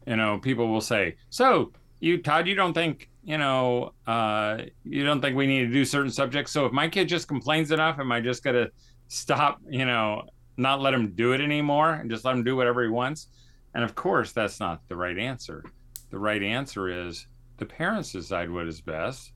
you 0.08 0.16
know 0.16 0.40
people 0.40 0.68
will 0.68 0.82
say 0.82 1.16
so 1.30 1.72
you 2.00 2.22
todd 2.22 2.48
you 2.48 2.56
don't 2.56 2.74
think 2.74 3.10
you 3.24 3.38
know 3.38 3.94
uh, 4.08 4.58
you 4.84 5.04
don't 5.06 5.22
think 5.22 5.36
we 5.36 5.46
need 5.46 5.66
to 5.66 5.74
do 5.74 5.86
certain 5.86 6.12
subjects 6.12 6.52
so 6.52 6.66
if 6.66 6.72
my 6.72 6.88
kid 6.88 7.08
just 7.08 7.28
complains 7.28 7.72
enough 7.72 8.00
am 8.00 8.12
i 8.12 8.20
just 8.20 8.44
to 8.44 8.70
stop 9.08 9.60
you 9.70 9.86
know 9.86 10.24
not 10.58 10.82
let 10.82 10.94
him 10.94 11.14
do 11.16 11.34
it 11.34 11.42
anymore 11.42 11.94
and 11.94 12.10
just 12.10 12.26
let 12.26 12.36
him 12.36 12.44
do 12.44 12.56
whatever 12.56 12.84
he 12.84 12.90
wants 12.90 13.28
and 13.74 13.84
of 13.84 13.96
course 13.96 14.32
that's 14.32 14.60
not 14.60 14.82
the 14.88 14.96
right 14.96 15.18
answer 15.18 15.64
the 16.10 16.20
right 16.20 16.44
answer 16.44 17.08
is 17.08 17.28
the 17.58 17.66
parents 17.66 18.12
decide 18.12 18.50
what 18.50 18.68
is 18.68 18.82
best 18.82 19.34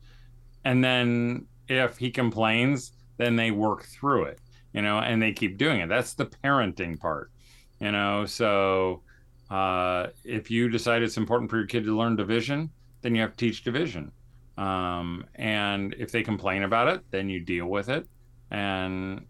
and 0.63 0.83
then 0.83 1.45
if 1.67 1.97
he 1.97 2.09
complains 2.09 2.91
then 3.17 3.35
they 3.35 3.51
work 3.51 3.83
through 3.83 4.25
it, 4.25 4.39
you 4.73 4.81
know, 4.81 4.99
and 4.99 5.21
they 5.21 5.31
keep 5.31 5.57
doing 5.57 5.79
it. 5.81 5.89
That's 5.89 6.13
the 6.13 6.25
parenting 6.25 6.99
part, 6.99 7.31
you 7.79 7.91
know. 7.91 8.25
So 8.25 9.01
uh, 9.49 10.07
if 10.23 10.49
you 10.49 10.69
decide 10.69 11.03
it's 11.03 11.17
important 11.17 11.49
for 11.49 11.57
your 11.57 11.67
kid 11.67 11.85
to 11.85 11.97
learn 11.97 12.15
division, 12.15 12.69
then 13.01 13.15
you 13.15 13.21
have 13.21 13.31
to 13.31 13.37
teach 13.37 13.63
division. 13.63 14.11
Um, 14.57 15.25
and 15.35 15.93
if 15.97 16.11
they 16.11 16.23
complain 16.23 16.63
about 16.63 16.87
it, 16.87 17.01
then 17.11 17.29
you 17.29 17.39
deal 17.39 17.67
with 17.67 17.89
it, 17.89 18.07
and 18.51 19.25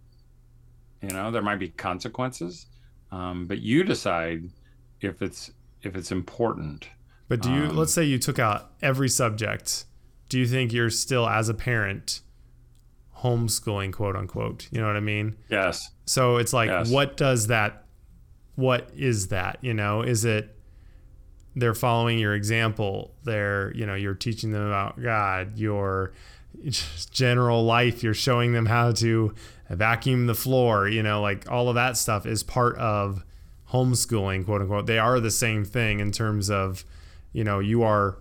you 1.01 1.09
know 1.09 1.31
there 1.31 1.41
might 1.41 1.59
be 1.59 1.69
consequences, 1.69 2.67
um, 3.11 3.47
but 3.47 3.59
you 3.59 3.83
decide 3.83 4.43
if 5.01 5.21
it's 5.21 5.51
if 5.81 5.95
it's 5.95 6.11
important. 6.11 6.89
But 7.27 7.41
do 7.41 7.51
you? 7.51 7.63
Um, 7.65 7.75
let's 7.75 7.93
say 7.93 8.03
you 8.03 8.19
took 8.19 8.37
out 8.37 8.71
every 8.83 9.09
subject. 9.09 9.85
Do 10.29 10.39
you 10.39 10.47
think 10.47 10.73
you're 10.73 10.89
still, 10.89 11.27
as 11.27 11.49
a 11.49 11.53
parent, 11.53 12.21
homeschooling, 13.25 13.93
quote 13.93 14.15
unquote. 14.15 14.67
You 14.71 14.81
know 14.81 14.87
what 14.87 14.95
I 14.95 15.01
mean? 15.01 15.35
Yes. 15.49 15.89
So 16.05 16.37
it's 16.37 16.53
like, 16.53 16.69
yes. 16.69 16.89
what 16.89 17.17
does 17.17 17.47
that, 17.47 17.84
what 18.55 18.89
is 18.95 19.27
that? 19.27 19.57
You 19.61 19.73
know, 19.73 20.01
is 20.01 20.25
it 20.25 20.55
they're 21.55 21.73
following 21.73 22.19
your 22.19 22.35
example? 22.35 23.13
They're, 23.23 23.73
you 23.75 23.85
know, 23.85 23.95
you're 23.95 24.13
teaching 24.13 24.51
them 24.51 24.65
about 24.65 25.01
God, 25.01 25.57
your 25.57 26.13
general 27.11 27.63
life, 27.63 28.03
you're 28.03 28.13
showing 28.13 28.53
them 28.53 28.65
how 28.65 28.91
to 28.93 29.33
vacuum 29.69 30.27
the 30.27 30.35
floor, 30.35 30.87
you 30.87 31.01
know, 31.01 31.21
like 31.21 31.49
all 31.49 31.69
of 31.69 31.75
that 31.75 31.97
stuff 31.97 32.25
is 32.25 32.43
part 32.43 32.77
of 32.77 33.23
homeschooling, 33.71 34.45
quote 34.45 34.61
unquote. 34.61 34.85
They 34.85 34.99
are 34.99 35.19
the 35.19 35.31
same 35.31 35.65
thing 35.65 35.99
in 35.99 36.11
terms 36.11 36.49
of, 36.49 36.85
you 37.33 37.43
know, 37.43 37.59
you 37.59 37.83
are 37.83 38.17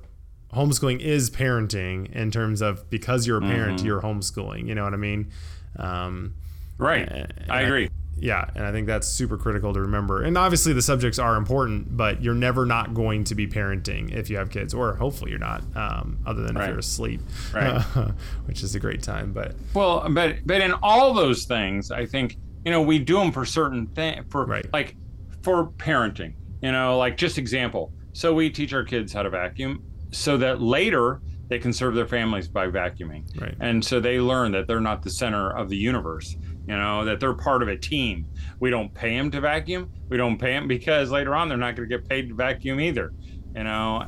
homeschooling 0.52 1.00
is 1.00 1.30
parenting 1.30 2.10
in 2.12 2.30
terms 2.30 2.62
of 2.62 2.88
because 2.88 3.26
you're 3.26 3.38
a 3.38 3.42
parent, 3.42 3.78
mm-hmm. 3.78 3.86
you're 3.86 4.00
homeschooling. 4.00 4.66
You 4.66 4.74
know 4.74 4.84
what 4.84 4.94
I 4.94 4.98
mean? 4.98 5.30
Um, 5.76 6.34
right. 6.78 7.30
I 7.49 7.62
agree. 7.62 7.90
Yeah, 8.16 8.48
and 8.54 8.64
I 8.64 8.72
think 8.72 8.86
that's 8.86 9.08
super 9.08 9.36
critical 9.36 9.72
to 9.74 9.80
remember. 9.80 10.22
And 10.22 10.38
obviously, 10.38 10.72
the 10.72 10.82
subjects 10.82 11.18
are 11.18 11.36
important, 11.36 11.96
but 11.96 12.22
you're 12.22 12.34
never 12.34 12.64
not 12.64 12.94
going 12.94 13.24
to 13.24 13.34
be 13.34 13.46
parenting 13.46 14.12
if 14.12 14.30
you 14.30 14.36
have 14.36 14.50
kids, 14.50 14.72
or 14.72 14.94
hopefully 14.94 15.30
you're 15.30 15.40
not, 15.40 15.62
um, 15.74 16.18
other 16.24 16.42
than 16.42 16.54
right. 16.54 16.64
if 16.64 16.68
you're 16.70 16.78
asleep, 16.78 17.20
right. 17.52 17.80
which 18.46 18.62
is 18.62 18.74
a 18.74 18.80
great 18.80 19.02
time. 19.02 19.32
But 19.32 19.54
well, 19.74 20.06
but 20.10 20.46
but 20.46 20.60
in 20.60 20.72
all 20.82 21.12
those 21.12 21.44
things, 21.44 21.90
I 21.90 22.06
think 22.06 22.36
you 22.64 22.70
know 22.70 22.82
we 22.82 22.98
do 22.98 23.18
them 23.18 23.32
for 23.32 23.44
certain 23.44 23.86
things, 23.88 24.24
for 24.30 24.46
right. 24.46 24.66
like 24.72 24.96
for 25.42 25.68
parenting. 25.72 26.34
You 26.62 26.72
know, 26.72 26.96
like 26.96 27.16
just 27.16 27.36
example. 27.36 27.92
So 28.12 28.32
we 28.32 28.48
teach 28.48 28.72
our 28.72 28.84
kids 28.84 29.12
how 29.12 29.22
to 29.22 29.30
vacuum 29.30 29.82
so 30.12 30.36
that 30.38 30.62
later 30.62 31.20
they 31.48 31.58
can 31.58 31.72
serve 31.72 31.94
their 31.94 32.06
families 32.06 32.48
by 32.48 32.68
vacuuming. 32.68 33.24
Right. 33.40 33.54
And 33.60 33.84
so 33.84 34.00
they 34.00 34.20
learn 34.20 34.52
that 34.52 34.66
they're 34.66 34.80
not 34.80 35.02
the 35.02 35.10
center 35.10 35.50
of 35.50 35.68
the 35.68 35.76
universe, 35.76 36.36
you 36.66 36.76
know, 36.76 37.04
that 37.04 37.20
they're 37.20 37.34
part 37.34 37.62
of 37.62 37.68
a 37.68 37.76
team. 37.76 38.26
We 38.60 38.70
don't 38.70 38.92
pay 38.92 39.16
them 39.16 39.30
to 39.32 39.40
vacuum. 39.40 39.90
We 40.08 40.16
don't 40.16 40.38
pay 40.38 40.52
them 40.52 40.66
because 40.66 41.10
later 41.10 41.34
on 41.34 41.48
they're 41.48 41.58
not 41.58 41.76
going 41.76 41.88
to 41.88 41.98
get 41.98 42.08
paid 42.08 42.28
to 42.28 42.34
vacuum 42.34 42.80
either. 42.80 43.12
You 43.54 43.64
know, 43.64 44.06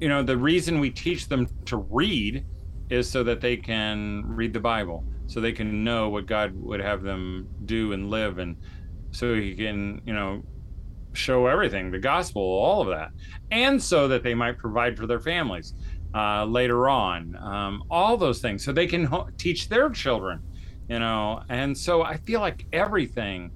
you 0.00 0.08
know, 0.08 0.22
the 0.22 0.36
reason 0.36 0.80
we 0.80 0.90
teach 0.90 1.28
them 1.28 1.46
to 1.66 1.76
read 1.76 2.44
is 2.90 3.08
so 3.08 3.22
that 3.24 3.40
they 3.40 3.56
can 3.56 4.22
read 4.26 4.52
the 4.52 4.60
Bible, 4.60 5.04
so 5.26 5.40
they 5.40 5.52
can 5.52 5.84
know 5.84 6.08
what 6.08 6.26
God 6.26 6.52
would 6.56 6.80
have 6.80 7.02
them 7.02 7.48
do 7.64 7.92
and 7.92 8.10
live 8.10 8.38
and 8.38 8.56
so 9.12 9.34
he 9.34 9.54
can, 9.54 10.00
you 10.04 10.12
know, 10.12 10.42
show 11.12 11.46
everything, 11.46 11.90
the 11.90 11.98
gospel, 11.98 12.42
all 12.42 12.80
of 12.80 12.88
that, 12.88 13.10
and 13.50 13.80
so 13.80 14.08
that 14.08 14.22
they 14.22 14.34
might 14.34 14.58
provide 14.58 14.96
for 14.96 15.06
their 15.06 15.20
families 15.20 15.74
uh, 16.14 16.44
later 16.44 16.88
on, 16.88 17.36
um, 17.36 17.84
all 17.90 18.16
those 18.16 18.40
things, 18.40 18.64
so 18.64 18.72
they 18.72 18.86
can 18.86 19.04
ho- 19.04 19.28
teach 19.38 19.68
their 19.68 19.90
children, 19.90 20.40
you 20.88 20.98
know. 20.98 21.42
And 21.48 21.76
so 21.76 22.02
I 22.02 22.16
feel 22.16 22.40
like 22.40 22.66
everything, 22.72 23.50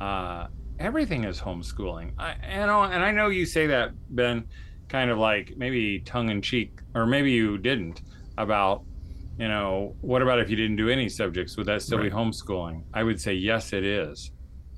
uh, 0.00 0.48
everything 0.78 1.24
is 1.24 1.40
homeschooling. 1.40 2.12
I, 2.18 2.34
you 2.60 2.66
know, 2.66 2.82
and 2.82 3.02
I 3.04 3.10
know 3.10 3.28
you 3.28 3.46
say 3.46 3.66
that, 3.68 3.92
Ben, 4.10 4.44
kind 4.88 5.10
of 5.10 5.18
like 5.18 5.54
maybe 5.56 6.00
tongue 6.00 6.30
in 6.30 6.42
cheek, 6.42 6.80
or 6.94 7.06
maybe 7.06 7.30
you 7.30 7.58
didn't 7.58 8.02
about 8.38 8.84
you 9.36 9.48
know, 9.48 9.96
what 10.00 10.22
about 10.22 10.38
if 10.38 10.48
you 10.48 10.54
didn't 10.54 10.76
do 10.76 10.88
any 10.88 11.08
subjects? 11.08 11.56
Would 11.56 11.66
that 11.66 11.82
still 11.82 11.98
right. 11.98 12.08
be 12.08 12.16
homeschooling? 12.16 12.84
I 12.94 13.02
would 13.02 13.20
say 13.20 13.34
yes, 13.34 13.72
it 13.72 13.82
is 13.84 14.30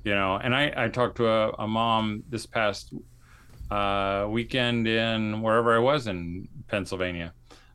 you 0.07 0.15
know 0.15 0.39
and 0.41 0.55
i 0.55 0.71
i 0.77 0.87
talked 0.87 1.17
to 1.17 1.27
a, 1.27 1.49
a 1.59 1.67
mom 1.67 2.23
this 2.29 2.45
past 2.45 2.93
uh, 3.69 4.25
weekend 4.29 4.87
in 4.87 5.41
wherever 5.41 5.75
i 5.75 5.79
was 5.79 6.07
in 6.07 6.47
pennsylvania 6.69 7.33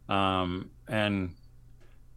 um, 0.09 0.71
and 0.89 1.35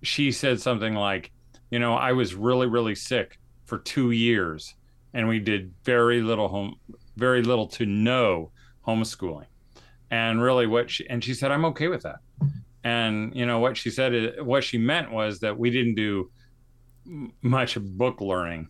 she 0.01 0.31
said 0.31 0.61
something 0.61 0.93
like 0.95 1.31
you 1.71 1.79
know 1.79 1.95
i 1.95 2.11
was 2.11 2.35
really 2.35 2.67
really 2.67 2.95
sick 2.95 3.39
for 3.65 3.79
two 3.79 4.11
years 4.11 4.75
and 5.13 5.27
we 5.27 5.39
did 5.39 5.73
very 5.83 6.21
little 6.21 6.47
home 6.47 6.75
very 7.15 7.41
little 7.41 7.67
to 7.67 7.85
no 7.85 8.51
homeschooling. 8.85 9.45
And 10.11 10.41
really 10.41 10.67
what 10.67 10.89
she 10.89 11.07
and 11.09 11.23
she 11.23 11.33
said 11.33 11.51
i'm 11.51 11.65
okay 11.65 11.87
with 11.87 12.03
that. 12.03 12.19
And 12.83 13.35
you 13.35 13.45
know 13.45 13.59
what 13.59 13.77
she 13.77 13.89
said 13.89 14.13
is, 14.13 14.43
what 14.43 14.63
she 14.63 14.77
meant 14.77 15.11
was 15.11 15.39
that 15.39 15.57
we 15.57 15.71
didn't 15.71 15.95
do 15.95 16.29
much 17.41 17.77
book 17.79 18.21
learning. 18.21 18.67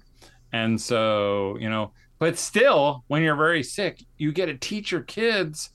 And 0.53 0.79
so, 0.79 1.57
you 1.59 1.69
know, 1.69 1.91
but 2.17 2.37
still, 2.37 3.03
when 3.07 3.21
you're 3.23 3.35
very 3.35 3.61
sick, 3.63 4.01
you 4.17 4.31
get 4.31 4.45
to 4.45 4.57
teach 4.57 4.91
your 4.91 5.01
kids 5.01 5.71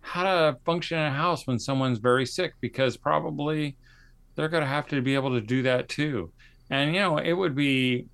how 0.00 0.24
to 0.24 0.58
function 0.64 0.98
in 0.98 1.04
a 1.04 1.10
house 1.10 1.46
when 1.46 1.58
someone's 1.58 1.98
very 1.98 2.26
sick 2.26 2.54
because 2.60 2.96
probably 2.96 3.76
they're 4.34 4.48
going 4.48 4.62
to 4.62 4.68
have 4.68 4.88
to 4.88 5.00
be 5.00 5.14
able 5.14 5.30
to 5.30 5.40
do 5.40 5.62
that 5.62 5.88
too. 5.88 6.32
And, 6.70 6.94
you 6.94 7.00
know, 7.00 7.18
it 7.18 7.32
would 7.32 7.54
be, 7.54 8.06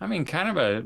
I 0.00 0.06
mean, 0.06 0.24
kind 0.24 0.50
of 0.50 0.56
a, 0.56 0.84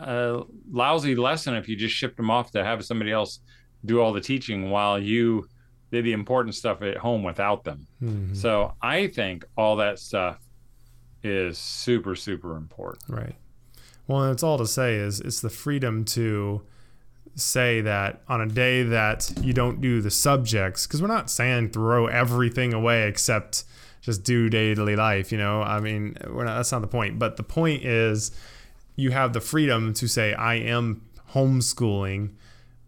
a 0.00 0.42
lousy 0.70 1.14
lesson 1.14 1.54
if 1.54 1.68
you 1.68 1.76
just 1.76 1.94
shipped 1.94 2.16
them 2.16 2.30
off 2.30 2.50
to 2.52 2.64
have 2.64 2.84
somebody 2.84 3.12
else 3.12 3.40
do 3.84 4.00
all 4.00 4.12
the 4.12 4.20
teaching 4.20 4.70
while 4.70 4.98
you 4.98 5.46
did 5.90 6.04
the 6.04 6.12
important 6.12 6.54
stuff 6.54 6.82
at 6.82 6.96
home 6.96 7.22
without 7.22 7.64
them. 7.64 7.86
Mm-hmm. 8.02 8.34
So 8.34 8.74
I 8.80 9.08
think 9.08 9.44
all 9.56 9.76
that 9.76 9.98
stuff 9.98 10.38
is 11.22 11.58
super, 11.58 12.14
super 12.14 12.56
important. 12.56 13.02
Right. 13.08 13.34
Well, 14.06 14.30
it's 14.30 14.42
all 14.42 14.58
to 14.58 14.66
say 14.66 14.96
is 14.96 15.20
it's 15.20 15.40
the 15.40 15.50
freedom 15.50 16.04
to 16.06 16.62
say 17.34 17.80
that 17.80 18.22
on 18.28 18.40
a 18.40 18.46
day 18.46 18.82
that 18.82 19.32
you 19.42 19.52
don't 19.52 19.80
do 19.80 20.00
the 20.00 20.10
subjects, 20.10 20.86
because 20.86 21.00
we're 21.00 21.08
not 21.08 21.30
saying 21.30 21.70
throw 21.70 22.06
everything 22.06 22.72
away 22.72 23.06
except 23.06 23.64
just 24.00 24.24
do 24.24 24.48
daily 24.48 24.96
life. 24.96 25.32
You 25.32 25.38
know, 25.38 25.62
I 25.62 25.80
mean, 25.80 26.16
we're 26.28 26.44
not, 26.44 26.56
that's 26.56 26.72
not 26.72 26.80
the 26.80 26.88
point. 26.88 27.18
But 27.18 27.36
the 27.36 27.42
point 27.42 27.84
is, 27.84 28.32
you 28.96 29.10
have 29.10 29.32
the 29.32 29.40
freedom 29.40 29.94
to 29.94 30.08
say, 30.08 30.34
I 30.34 30.54
am 30.54 31.02
homeschooling 31.32 32.34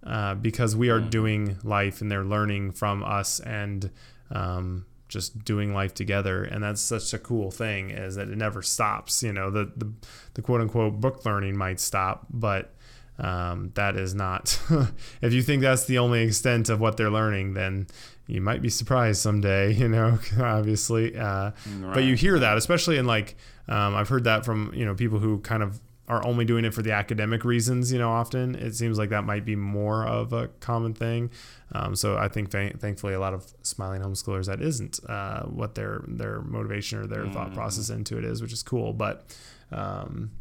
uh, 0.04 0.34
because 0.34 0.74
we 0.74 0.90
are 0.90 1.00
mm. 1.00 1.10
doing 1.10 1.58
life 1.62 2.00
and 2.00 2.10
they're 2.10 2.24
learning 2.24 2.72
from 2.72 3.04
us 3.04 3.40
and 3.40 3.90
um, 4.30 4.84
just 5.08 5.44
doing 5.44 5.74
life 5.74 5.92
together 5.92 6.42
and 6.42 6.64
that's 6.64 6.80
such 6.80 7.12
a 7.12 7.18
cool 7.18 7.50
thing 7.50 7.90
is 7.90 8.14
that 8.14 8.28
it 8.28 8.36
never 8.36 8.62
stops 8.62 9.22
you 9.22 9.32
know 9.32 9.50
the 9.50 9.70
the, 9.76 9.92
the 10.34 10.42
quote 10.42 10.60
unquote 10.60 11.00
book 11.00 11.24
learning 11.26 11.56
might 11.56 11.78
stop 11.78 12.26
but 12.30 12.74
um, 13.18 13.70
that 13.74 13.94
is 13.94 14.14
not 14.14 14.58
if 15.20 15.32
you 15.34 15.42
think 15.42 15.60
that's 15.60 15.84
the 15.84 15.98
only 15.98 16.22
extent 16.22 16.70
of 16.70 16.80
what 16.80 16.96
they're 16.96 17.10
learning 17.10 17.52
then 17.52 17.86
you 18.26 18.40
might 18.40 18.62
be 18.62 18.68
surprised 18.68 19.20
someday 19.20 19.72
you 19.82 19.88
know 19.88 20.18
obviously 20.40 21.16
uh, 21.16 21.50
right. 21.80 21.94
but 21.94 22.04
you 22.04 22.14
hear 22.14 22.38
that 22.38 22.56
especially 22.56 22.96
in 22.96 23.06
like 23.06 23.36
um, 23.68 23.94
i've 23.94 24.08
heard 24.08 24.24
that 24.24 24.44
from 24.44 24.72
you 24.74 24.84
know 24.84 24.94
people 24.94 25.18
who 25.18 25.38
kind 25.40 25.62
of 25.62 25.80
are 26.08 26.24
only 26.26 26.44
doing 26.44 26.64
it 26.64 26.74
for 26.74 26.82
the 26.82 26.92
academic 26.92 27.44
reasons. 27.44 27.92
You 27.92 27.98
know, 27.98 28.10
often 28.10 28.54
it 28.54 28.74
seems 28.74 28.98
like 28.98 29.10
that 29.10 29.24
might 29.24 29.44
be 29.44 29.56
more 29.56 30.04
of 30.06 30.32
a 30.32 30.48
common 30.60 30.94
thing. 30.94 31.30
Um, 31.72 31.94
so 31.96 32.18
I 32.18 32.28
think 32.28 32.50
th- 32.50 32.76
thankfully 32.76 33.14
a 33.14 33.20
lot 33.20 33.32
of 33.34 33.52
smiling 33.62 34.02
homeschoolers 34.02 34.46
that 34.46 34.60
isn't 34.60 35.00
uh, 35.08 35.44
what 35.44 35.74
their 35.74 36.04
their 36.06 36.42
motivation 36.42 36.98
or 36.98 37.06
their 37.06 37.24
mm. 37.24 37.32
thought 37.32 37.54
process 37.54 37.88
into 37.88 38.18
it 38.18 38.24
is, 38.24 38.42
which 38.42 38.52
is 38.52 38.62
cool. 38.62 38.92
But 38.92 39.34
um, 39.70 40.32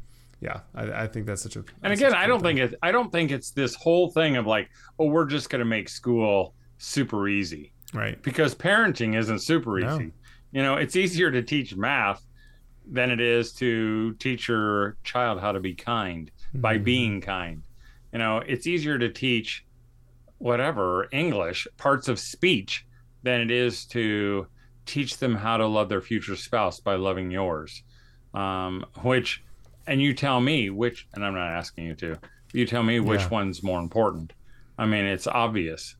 yeah, 0.42 0.62
I, 0.74 1.04
I, 1.04 1.08
think 1.08 1.26
that's 1.26 1.44
such 1.44 1.56
a. 1.56 1.64
And 1.84 1.94
again, 1.94 2.14
I 2.14 2.28
don't 2.28 2.42
thing. 2.42 2.58
think 2.58 2.74
it. 2.74 2.80
I 2.82 2.92
don't 2.92 3.12
think 3.12 3.32
it's 3.32 3.52
this 3.52 3.76
whole 3.76 4.10
thing 4.10 4.38
of 4.38 4.46
like, 4.46 4.70
oh, 5.00 5.06
we're 5.06 5.26
just 5.26 5.50
going 5.50 5.60
to 5.60 5.66
make 5.66 5.88
school 5.88 6.54
super 6.82 7.28
easy, 7.28 7.72
right? 7.94 8.22
Because 8.24 8.56
parenting 8.56 9.16
isn't 9.16 9.40
super 9.40 9.80
easy. 9.80 10.06
No. 10.06 10.12
You 10.52 10.64
know, 10.64 10.76
it's 10.76 10.96
easier 10.96 11.32
to 11.32 11.42
teach 11.42 11.76
math 11.76 12.26
than 12.86 13.12
it 13.12 13.22
is 13.22 13.54
to 13.54 14.14
teach 14.16 14.48
your 14.48 14.98
child 15.04 15.40
how 15.40 15.52
to 15.52 15.60
be 15.60 15.74
kind 15.74 16.32
mm-hmm. 16.50 16.62
by 16.62 16.78
being 16.78 17.22
kind. 17.22 17.64
You 18.12 18.20
know, 18.20 18.38
it's 18.40 18.68
easier 18.68 18.98
to 18.98 19.10
teach 19.10 19.66
whatever 20.40 21.08
English 21.12 21.68
parts 21.78 22.08
of 22.08 22.20
speech 22.20 22.86
than 23.24 23.40
it 23.42 23.52
is 23.52 23.86
to 23.86 24.48
teach 24.86 25.18
them 25.18 25.36
how 25.36 25.58
to 25.58 25.68
love 25.68 25.88
their 25.88 26.02
future 26.02 26.36
spouse 26.36 26.80
by 26.80 26.96
loving 26.96 27.30
yours. 27.30 27.84
Um, 28.34 28.86
which, 29.04 29.44
and 29.86 30.02
you 30.02 30.14
tell 30.14 30.42
me 30.42 30.70
which, 30.72 31.08
and 31.14 31.24
I'm 31.24 31.36
not 31.36 31.52
asking 31.52 31.86
you 31.86 31.96
to, 31.96 32.20
you 32.54 32.66
tell 32.66 32.84
me 32.84 33.00
which 33.00 33.22
yeah. 33.22 33.30
one's 33.30 33.62
more 33.62 33.80
important. 33.80 34.34
I 34.78 34.86
mean, 34.88 35.06
it's 35.06 35.28
obvious. 35.28 35.96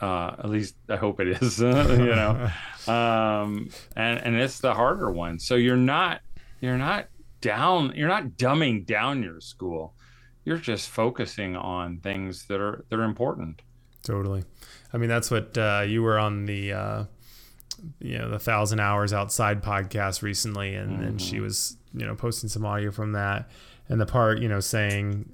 Uh, 0.00 0.34
at 0.38 0.50
least 0.50 0.74
I 0.88 0.96
hope 0.96 1.20
it 1.20 1.28
is, 1.28 1.58
you 1.60 1.66
know, 1.70 2.50
um, 2.86 3.70
and, 3.96 4.18
and 4.18 4.36
it's 4.36 4.60
the 4.60 4.74
harder 4.74 5.10
one. 5.10 5.38
So 5.38 5.54
you're 5.54 5.76
not, 5.76 6.20
you're 6.60 6.78
not 6.78 7.08
down, 7.40 7.92
you're 7.96 8.08
not 8.08 8.30
dumbing 8.30 8.84
down 8.84 9.22
your 9.22 9.40
school. 9.40 9.94
You're 10.44 10.58
just 10.58 10.90
focusing 10.90 11.56
on 11.56 11.98
things 11.98 12.46
that 12.46 12.60
are, 12.60 12.84
that 12.88 12.98
are 12.98 13.04
important. 13.04 13.62
Totally. 14.02 14.44
I 14.92 14.98
mean, 14.98 15.08
that's 15.08 15.30
what 15.30 15.56
uh, 15.58 15.84
you 15.86 16.02
were 16.02 16.18
on 16.18 16.46
the, 16.46 16.72
uh, 16.72 17.04
you 18.00 18.18
know, 18.18 18.30
the 18.30 18.38
thousand 18.38 18.80
hours 18.80 19.12
outside 19.12 19.62
podcast 19.62 20.22
recently, 20.22 20.74
and, 20.74 20.92
mm-hmm. 20.92 21.02
and 21.02 21.22
she 21.22 21.40
was, 21.40 21.76
you 21.92 22.06
know, 22.06 22.14
posting 22.14 22.48
some 22.48 22.64
audio 22.64 22.90
from 22.90 23.12
that, 23.12 23.50
and 23.88 24.00
the 24.00 24.06
part, 24.06 24.40
you 24.40 24.48
know, 24.48 24.60
saying 24.60 25.30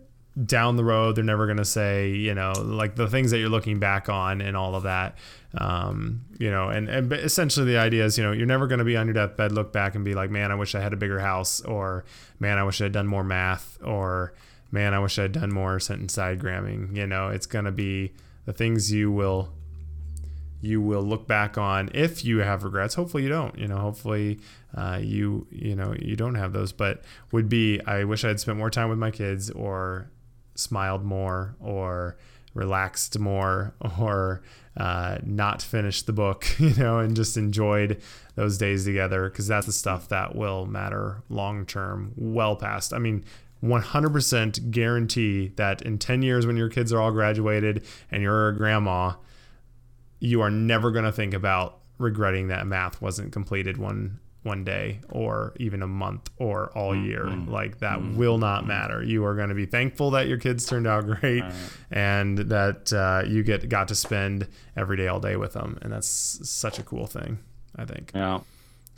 down 0.47 0.77
the 0.77 0.85
road 0.85 1.15
they're 1.15 1.25
never 1.25 1.45
going 1.45 1.59
to 1.59 1.65
say 1.65 2.09
you 2.09 2.35
know 2.35 2.53
like 2.57 2.97
the 2.97 3.07
things 3.07 3.31
that 3.31 3.39
you're 3.39 3.51
looking 3.51 3.79
back 3.79 4.09
on 4.09 4.41
and 4.41 4.57
all 4.57 4.75
of 4.75 4.85
that. 4.85 5.17
Um, 5.55 6.23
you 6.39 6.51
know 6.51 6.71
and, 6.71 6.89
and 6.89 7.13
essentially 7.13 7.67
the 7.67 7.77
idea 7.77 8.07
is 8.07 8.17
you 8.17 8.25
know 8.25 8.33
you're 8.33 8.47
never 8.47 8.67
going 8.67 8.79
to 8.79 8.85
be 8.85 8.97
on 8.97 9.07
your 9.07 9.13
deathbed 9.13 9.53
look 9.53 9.71
back 9.71 9.95
and 9.95 10.03
be 10.03 10.15
like 10.15 10.31
man 10.31 10.51
i 10.51 10.55
wish 10.55 10.75
i 10.75 10.81
had 10.81 10.95
a 10.95 10.97
bigger 10.97 11.19
house 11.19 11.61
or 11.61 12.07
man 12.41 12.57
i 12.57 12.65
wish 12.65 12.81
i 12.81 12.85
had 12.85 12.93
done 12.93 13.07
more 13.07 13.23
math 13.23 13.79
or 13.85 14.33
man 14.71 14.95
i 14.95 14.99
wish 14.99 15.19
i 15.19 15.23
had 15.23 15.33
done 15.33 15.53
more 15.53 15.79
sentence 15.79 16.17
diagramming. 16.17 16.97
You 16.97 17.07
know 17.07 17.29
it's 17.29 17.45
going 17.45 17.67
to 17.67 17.73
be 17.73 18.13
the 18.47 18.55
things 18.55 18.91
you 18.91 19.13
will 19.13 19.51
you 20.63 20.81
will 20.81 21.03
look 21.03 21.27
back 21.27 21.59
on 21.59 21.91
if 21.93 22.25
you 22.25 22.39
have 22.39 22.63
regrets. 22.63 22.95
Hopefully 22.95 23.25
you 23.25 23.29
don't 23.29 23.59
you 23.59 23.69
know 23.69 23.79
hopefully 23.79 24.41
uh, 24.75 24.99
you 25.03 25.47
you 25.51 25.77
know 25.77 25.95
you 26.01 26.17
don't 26.17 26.37
have 26.37 26.55
those 26.55 26.73
but 26.73 27.03
would 27.31 27.49
be 27.49 27.79
i 27.87 28.05
wish 28.05 28.25
i 28.25 28.29
had 28.29 28.41
spent 28.41 28.57
more 28.57 28.71
time 28.71 28.89
with 28.89 28.99
my 28.99 29.11
kids 29.11 29.51
or 29.51 30.09
smiled 30.55 31.05
more 31.05 31.57
or 31.61 32.17
relaxed 32.55 33.19
more 33.19 33.75
or 33.99 34.43
uh, 34.77 35.19
not 35.23 35.61
finished 35.61 36.07
the 36.07 36.13
book 36.13 36.47
you 36.59 36.75
know 36.75 36.99
and 36.99 37.15
just 37.15 37.37
enjoyed 37.37 38.01
those 38.35 38.57
days 38.57 38.85
together 38.85 39.29
because 39.29 39.47
that's 39.47 39.67
the 39.67 39.73
stuff 39.73 40.09
that 40.09 40.35
will 40.35 40.67
matter 40.67 41.23
long 41.29 41.67
term 41.67 42.13
well 42.17 42.57
past. 42.57 42.93
I 42.93 42.99
mean 42.99 43.25
100% 43.63 44.71
guarantee 44.73 45.53
that 45.57 45.83
in 45.83 45.99
10 45.99 46.23
years 46.23 46.47
when 46.47 46.57
your 46.57 46.69
kids 46.69 46.93
are 46.93 47.01
all 47.01 47.13
graduated 47.13 47.85
and 48.11 48.23
you're 48.23 48.49
a 48.49 48.57
grandma, 48.57 49.13
you 50.19 50.41
are 50.41 50.51
never 50.51 50.91
going 50.91 51.05
to 51.05 51.13
think 51.13 51.33
about 51.33 51.79
regretting 51.99 52.49
that 52.49 52.67
math 52.67 53.01
wasn't 53.01 53.33
completed 53.33 53.77
one 53.77 54.19
one 54.43 54.65
day 54.65 55.01
or 55.09 55.55
even 55.59 55.83
a 55.83 55.87
month 55.87 56.31
or 56.37 56.71
all 56.77 56.95
mm, 56.95 57.07
year. 57.07 57.25
Mm-hmm. 57.25 57.51
like 57.51 57.79
that 57.79 57.99
mm-hmm. 57.99 58.17
will 58.17 58.39
not 58.39 58.67
matter. 58.67 59.03
You 59.03 59.25
are 59.25 59.35
going 59.35 59.51
to 59.51 59.55
be 59.55 59.67
thankful 59.67 60.11
that 60.13 60.29
your 60.29 60.39
kids 60.39 60.67
turned 60.67 60.87
out 60.87 61.07
great 61.07 61.43
right. 61.43 61.53
and 61.91 62.39
that 62.39 62.93
uh, 62.93 63.27
you 63.27 63.43
get 63.43 63.69
got 63.69 63.89
to 63.89 63.95
spend 63.95 64.49
every 64.77 64.97
day 64.97 65.09
all 65.09 65.21
day 65.21 65.37
with 65.37 65.53
them. 65.53 65.79
And 65.83 65.93
that's 65.93 66.09
such 66.49 66.79
a 66.79 66.83
cool 66.83 67.07
thing 67.07 67.39
i 67.77 67.85
think. 67.85 68.13
Yeah 68.15 68.41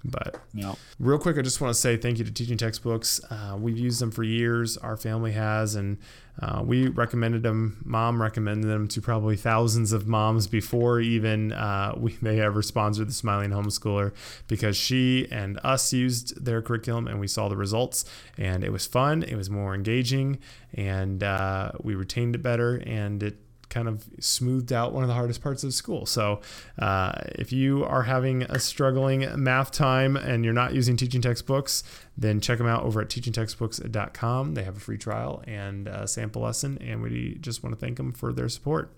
but 0.04 0.40
yeah. 0.52 0.74
real 0.98 1.18
quick, 1.18 1.38
I 1.38 1.42
just 1.42 1.60
want 1.60 1.74
to 1.74 1.80
say 1.80 1.96
thank 1.96 2.18
you 2.18 2.24
to 2.24 2.32
Teaching 2.32 2.58
Textbooks. 2.58 3.20
Uh, 3.30 3.56
we've 3.58 3.78
used 3.78 4.00
them 4.00 4.10
for 4.10 4.22
years. 4.22 4.76
Our 4.76 4.96
family 4.96 5.32
has, 5.32 5.74
and 5.74 5.98
uh, 6.40 6.62
we 6.64 6.88
recommended 6.88 7.42
them. 7.42 7.80
Mom 7.84 8.20
recommended 8.20 8.66
them 8.66 8.86
to 8.88 9.00
probably 9.00 9.36
thousands 9.36 9.92
of 9.92 10.06
moms 10.06 10.46
before 10.46 11.00
even 11.00 11.52
uh, 11.52 11.94
we 11.96 12.12
they 12.20 12.40
ever 12.40 12.60
sponsored 12.60 13.08
the 13.08 13.12
Smiling 13.12 13.50
Homeschooler 13.50 14.12
because 14.48 14.76
she 14.76 15.26
and 15.30 15.58
us 15.64 15.92
used 15.92 16.44
their 16.44 16.60
curriculum 16.60 17.06
and 17.06 17.20
we 17.20 17.28
saw 17.28 17.48
the 17.48 17.56
results 17.56 18.04
and 18.36 18.64
it 18.64 18.72
was 18.72 18.86
fun. 18.86 19.22
It 19.22 19.36
was 19.36 19.48
more 19.48 19.74
engaging 19.74 20.38
and 20.74 21.22
uh, 21.22 21.72
we 21.82 21.94
retained 21.94 22.34
it 22.34 22.42
better 22.42 22.76
and 22.84 23.22
it 23.22 23.38
kind 23.74 23.88
of 23.88 24.04
smoothed 24.20 24.72
out 24.72 24.92
one 24.92 25.02
of 25.02 25.08
the 25.08 25.14
hardest 25.14 25.42
parts 25.42 25.64
of 25.64 25.74
school. 25.74 26.06
So, 26.06 26.40
uh, 26.78 27.12
if 27.32 27.52
you 27.52 27.84
are 27.84 28.04
having 28.04 28.44
a 28.44 28.60
struggling 28.60 29.26
math 29.42 29.72
time 29.72 30.16
and 30.16 30.44
you're 30.44 30.54
not 30.54 30.74
using 30.74 30.96
teaching 30.96 31.20
textbooks, 31.20 31.82
then 32.16 32.40
check 32.40 32.58
them 32.58 32.68
out 32.68 32.84
over 32.84 33.00
at 33.00 33.08
teachingtextbooks.com. 33.08 34.54
They 34.54 34.62
have 34.62 34.76
a 34.76 34.80
free 34.80 34.96
trial 34.96 35.42
and 35.46 35.88
a 35.88 36.06
sample 36.06 36.42
lesson, 36.42 36.78
and 36.80 37.02
we 37.02 37.36
just 37.40 37.64
want 37.64 37.74
to 37.74 37.80
thank 37.80 37.96
them 37.96 38.12
for 38.12 38.32
their 38.32 38.48
support. 38.48 38.92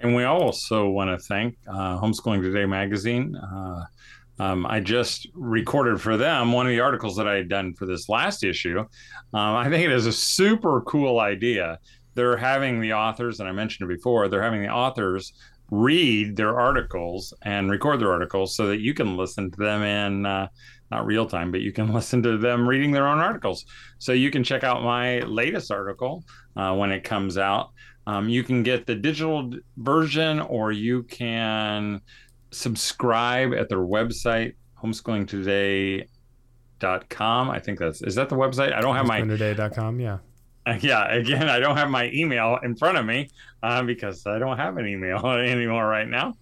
And 0.00 0.16
we 0.16 0.24
also 0.24 0.88
want 0.88 1.10
to 1.10 1.24
thank 1.24 1.56
uh, 1.68 2.00
Homeschooling 2.00 2.42
Today 2.42 2.66
magazine. 2.66 3.36
Uh, 3.36 3.84
um, 4.40 4.66
I 4.66 4.80
just 4.80 5.28
recorded 5.34 6.00
for 6.00 6.16
them 6.16 6.52
one 6.52 6.66
of 6.66 6.70
the 6.70 6.80
articles 6.80 7.14
that 7.16 7.28
I 7.28 7.34
had 7.34 7.48
done 7.48 7.74
for 7.74 7.86
this 7.86 8.08
last 8.08 8.42
issue. 8.42 8.80
Um, 8.80 8.88
I 9.32 9.70
think 9.70 9.84
it 9.84 9.92
is 9.92 10.06
a 10.06 10.12
super 10.12 10.80
cool 10.80 11.20
idea 11.20 11.78
they're 12.14 12.36
having 12.36 12.80
the 12.80 12.92
authors, 12.92 13.40
and 13.40 13.48
I 13.48 13.52
mentioned 13.52 13.90
it 13.90 13.96
before, 13.96 14.28
they're 14.28 14.42
having 14.42 14.62
the 14.62 14.68
authors 14.68 15.32
read 15.70 16.36
their 16.36 16.60
articles 16.60 17.32
and 17.42 17.70
record 17.70 17.98
their 17.98 18.12
articles 18.12 18.54
so 18.54 18.66
that 18.66 18.80
you 18.80 18.92
can 18.92 19.16
listen 19.16 19.50
to 19.50 19.56
them 19.56 19.82
in 19.82 20.26
uh, 20.26 20.46
not 20.90 21.06
real 21.06 21.24
time, 21.26 21.50
but 21.50 21.62
you 21.62 21.72
can 21.72 21.90
listen 21.94 22.22
to 22.22 22.36
them 22.36 22.68
reading 22.68 22.92
their 22.92 23.08
own 23.08 23.18
articles. 23.18 23.64
So 23.98 24.12
you 24.12 24.30
can 24.30 24.44
check 24.44 24.64
out 24.64 24.82
my 24.82 25.20
latest 25.20 25.72
article 25.72 26.24
uh, 26.56 26.74
when 26.74 26.92
it 26.92 27.04
comes 27.04 27.38
out. 27.38 27.70
Um, 28.06 28.28
you 28.28 28.44
can 28.44 28.62
get 28.62 28.86
the 28.86 28.94
digital 28.94 29.50
version 29.78 30.40
or 30.40 30.72
you 30.72 31.04
can 31.04 32.02
subscribe 32.50 33.54
at 33.54 33.70
their 33.70 33.78
website, 33.78 34.56
homeschoolingtoday.com. 34.82 37.50
I 37.50 37.58
think 37.60 37.78
that's, 37.78 38.02
is 38.02 38.14
that 38.16 38.28
the 38.28 38.36
website? 38.36 38.74
I 38.74 38.80
don't 38.80 38.96
have 38.96 39.06
my. 39.06 39.22
Homeschoolingtoday.com, 39.22 40.00
yeah. 40.00 40.18
yeah, 40.80 41.12
again, 41.12 41.48
I 41.48 41.58
don't 41.58 41.76
have 41.76 41.90
my 41.90 42.10
email 42.12 42.58
in 42.62 42.76
front 42.76 42.98
of 42.98 43.04
me 43.04 43.28
uh, 43.62 43.82
because 43.82 44.26
I 44.26 44.38
don't 44.38 44.56
have 44.56 44.76
an 44.76 44.86
email 44.86 45.26
anymore 45.26 45.86
right 45.86 46.08
now. 46.08 46.34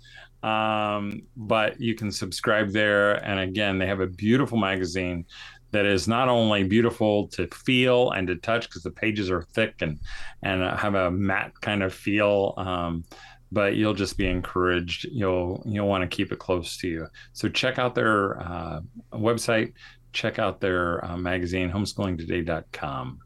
Um, 0.43 1.23
but 1.37 1.81
you 1.81 1.95
can 1.95 2.11
subscribe 2.11 2.71
there. 2.71 3.15
And 3.25 3.41
again, 3.41 3.79
they 3.79 3.87
have 3.87 4.01
a 4.01 4.07
beautiful 4.07 4.59
magazine 4.59 5.27
that 5.73 5.87
is 5.87 6.09
not 6.09 6.29
only 6.29 6.65
beautiful 6.65 7.29
to 7.29 7.47
feel 7.49 8.11
and 8.11 8.27
to 8.27 8.37
touch 8.37 8.69
because 8.69 8.83
the 8.83 8.91
pages 8.91 9.31
are 9.31 9.43
thick 9.43 9.75
and 9.81 10.01
and 10.43 10.63
have 10.63 10.95
a 10.95 11.11
matte 11.11 11.53
kind 11.61 11.83
of 11.83 11.95
feel. 11.95 12.55
Um, 12.57 13.05
but 13.53 13.77
you'll 13.77 13.95
just 13.95 14.17
be 14.17 14.27
encouraged. 14.27 15.07
You'll 15.11 15.63
you'll 15.67 15.89
want 15.89 16.09
to 16.09 16.17
keep 16.17 16.33
it 16.33 16.39
close 16.39 16.77
to 16.79 16.89
you. 16.89 17.07
So 17.33 17.49
check 17.49 17.79
out 17.79 17.95
their 17.95 18.41
uh, 18.41 18.81
website. 19.13 19.75
Check 20.13 20.39
out 20.39 20.61
their 20.61 21.05
uh, 21.05 21.17
magazine, 21.17 21.71
homeschoolingtoday.com. 21.71 23.21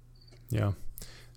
Yeah. 0.51 0.73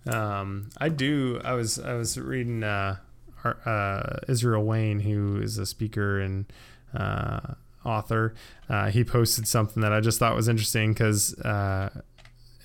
Um, 0.07 0.69
I 0.77 0.89
do. 0.89 1.41
I 1.43 1.53
was 1.53 1.79
I 1.79 1.93
was 1.93 2.17
reading 2.17 2.63
uh, 2.63 2.97
uh, 3.43 4.17
Israel 4.27 4.63
Wayne, 4.63 4.99
who 4.99 5.41
is 5.41 5.57
a 5.57 5.65
speaker 5.65 6.19
and 6.19 6.45
uh, 6.93 7.55
author. 7.85 8.33
Uh, 8.69 8.89
he 8.89 9.03
posted 9.03 9.47
something 9.47 9.81
that 9.81 9.93
I 9.93 9.99
just 9.99 10.19
thought 10.19 10.35
was 10.35 10.47
interesting 10.47 10.93
because 10.93 11.37
uh, 11.39 11.89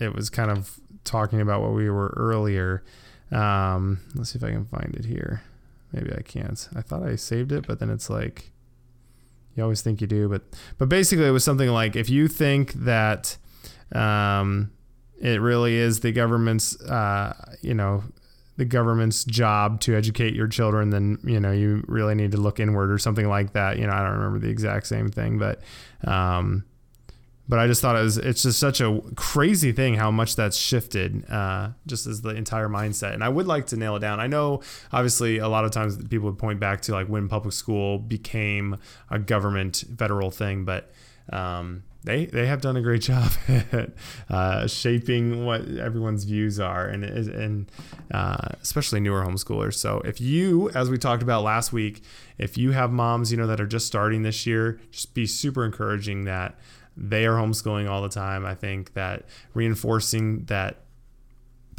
it 0.00 0.14
was 0.14 0.30
kind 0.30 0.50
of 0.50 0.80
talking 1.04 1.40
about 1.40 1.62
what 1.62 1.72
we 1.72 1.90
were 1.90 2.12
earlier. 2.16 2.82
Um, 3.30 4.00
let's 4.14 4.32
see 4.32 4.38
if 4.38 4.44
I 4.44 4.50
can 4.50 4.66
find 4.66 4.94
it 4.94 5.04
here. 5.04 5.42
Maybe 5.92 6.12
I 6.12 6.22
can't. 6.22 6.68
I 6.74 6.80
thought 6.80 7.02
I 7.02 7.16
saved 7.16 7.52
it, 7.52 7.66
but 7.66 7.78
then 7.78 7.90
it's 7.90 8.08
like 8.08 8.50
you 9.54 9.62
always 9.62 9.82
think 9.82 10.00
you 10.00 10.06
do. 10.06 10.28
But 10.28 10.42
but 10.78 10.88
basically, 10.88 11.26
it 11.26 11.30
was 11.30 11.44
something 11.44 11.68
like 11.68 11.96
if 11.96 12.08
you 12.08 12.28
think 12.28 12.72
that 12.74 13.36
um, 13.92 14.72
it 15.22 15.40
really 15.40 15.76
is 15.76 16.00
the 16.00 16.12
government's, 16.12 16.78
uh, 16.82 17.56
you 17.62 17.74
know, 17.74 18.02
the 18.56 18.64
government's 18.64 19.24
job 19.24 19.80
to 19.80 19.96
educate 19.96 20.34
your 20.34 20.48
children, 20.48 20.90
then 20.90 21.18
you 21.24 21.40
know 21.40 21.52
you 21.52 21.82
really 21.88 22.14
need 22.14 22.32
to 22.32 22.36
look 22.36 22.60
inward 22.60 22.92
or 22.92 22.98
something 22.98 23.28
like 23.28 23.54
that. 23.54 23.78
You 23.78 23.86
know, 23.86 23.92
I 23.92 24.02
don't 24.02 24.18
remember 24.18 24.38
the 24.38 24.50
exact 24.50 24.86
same 24.86 25.08
thing, 25.08 25.38
but 25.38 25.62
um, 26.04 26.64
but 27.48 27.58
I 27.58 27.66
just 27.66 27.80
thought 27.80 27.96
it 27.96 28.02
was 28.02 28.18
it's 28.18 28.42
just 28.42 28.58
such 28.58 28.80
a 28.80 29.00
crazy 29.14 29.72
thing 29.72 29.94
how 29.94 30.10
much 30.10 30.36
that's 30.36 30.56
shifted 30.56 31.28
uh, 31.30 31.70
just 31.86 32.06
as 32.06 32.22
the 32.22 32.30
entire 32.30 32.68
mindset. 32.68 33.14
And 33.14 33.24
I 33.24 33.28
would 33.28 33.46
like 33.46 33.66
to 33.68 33.76
nail 33.76 33.96
it 33.96 34.00
down. 34.00 34.20
I 34.20 34.26
know 34.26 34.60
obviously 34.92 35.38
a 35.38 35.48
lot 35.48 35.64
of 35.64 35.70
times 35.70 35.96
people 36.08 36.28
would 36.28 36.38
point 36.38 36.60
back 36.60 36.82
to 36.82 36.92
like 36.92 37.06
when 37.06 37.28
public 37.28 37.54
school 37.54 37.98
became 37.98 38.76
a 39.10 39.18
government 39.18 39.84
federal 39.96 40.30
thing, 40.30 40.64
but 40.64 40.90
um, 41.32 41.84
they 42.04 42.26
they 42.26 42.46
have 42.46 42.60
done 42.60 42.76
a 42.76 42.82
great 42.82 43.02
job 43.12 43.30
at 43.48 43.90
uh, 44.28 44.66
shaping 44.66 45.44
what 45.44 45.62
everyone's 45.68 46.24
views 46.24 46.58
are, 46.58 46.86
and 46.86 47.04
and 47.04 47.70
uh, 48.12 48.48
especially 48.60 49.00
newer 49.00 49.24
homeschoolers. 49.24 49.74
So 49.74 50.00
if 50.04 50.20
you, 50.20 50.70
as 50.70 50.90
we 50.90 50.98
talked 50.98 51.22
about 51.22 51.42
last 51.42 51.72
week, 51.72 52.02
if 52.38 52.58
you 52.58 52.72
have 52.72 52.90
moms 52.90 53.30
you 53.30 53.36
know 53.36 53.46
that 53.46 53.60
are 53.60 53.66
just 53.66 53.86
starting 53.86 54.22
this 54.22 54.46
year, 54.46 54.80
just 54.90 55.14
be 55.14 55.26
super 55.26 55.64
encouraging 55.64 56.24
that 56.24 56.58
they 56.96 57.24
are 57.24 57.36
homeschooling 57.36 57.88
all 57.88 58.02
the 58.02 58.08
time. 58.08 58.44
I 58.44 58.54
think 58.54 58.94
that 58.94 59.24
reinforcing 59.54 60.44
that 60.44 60.78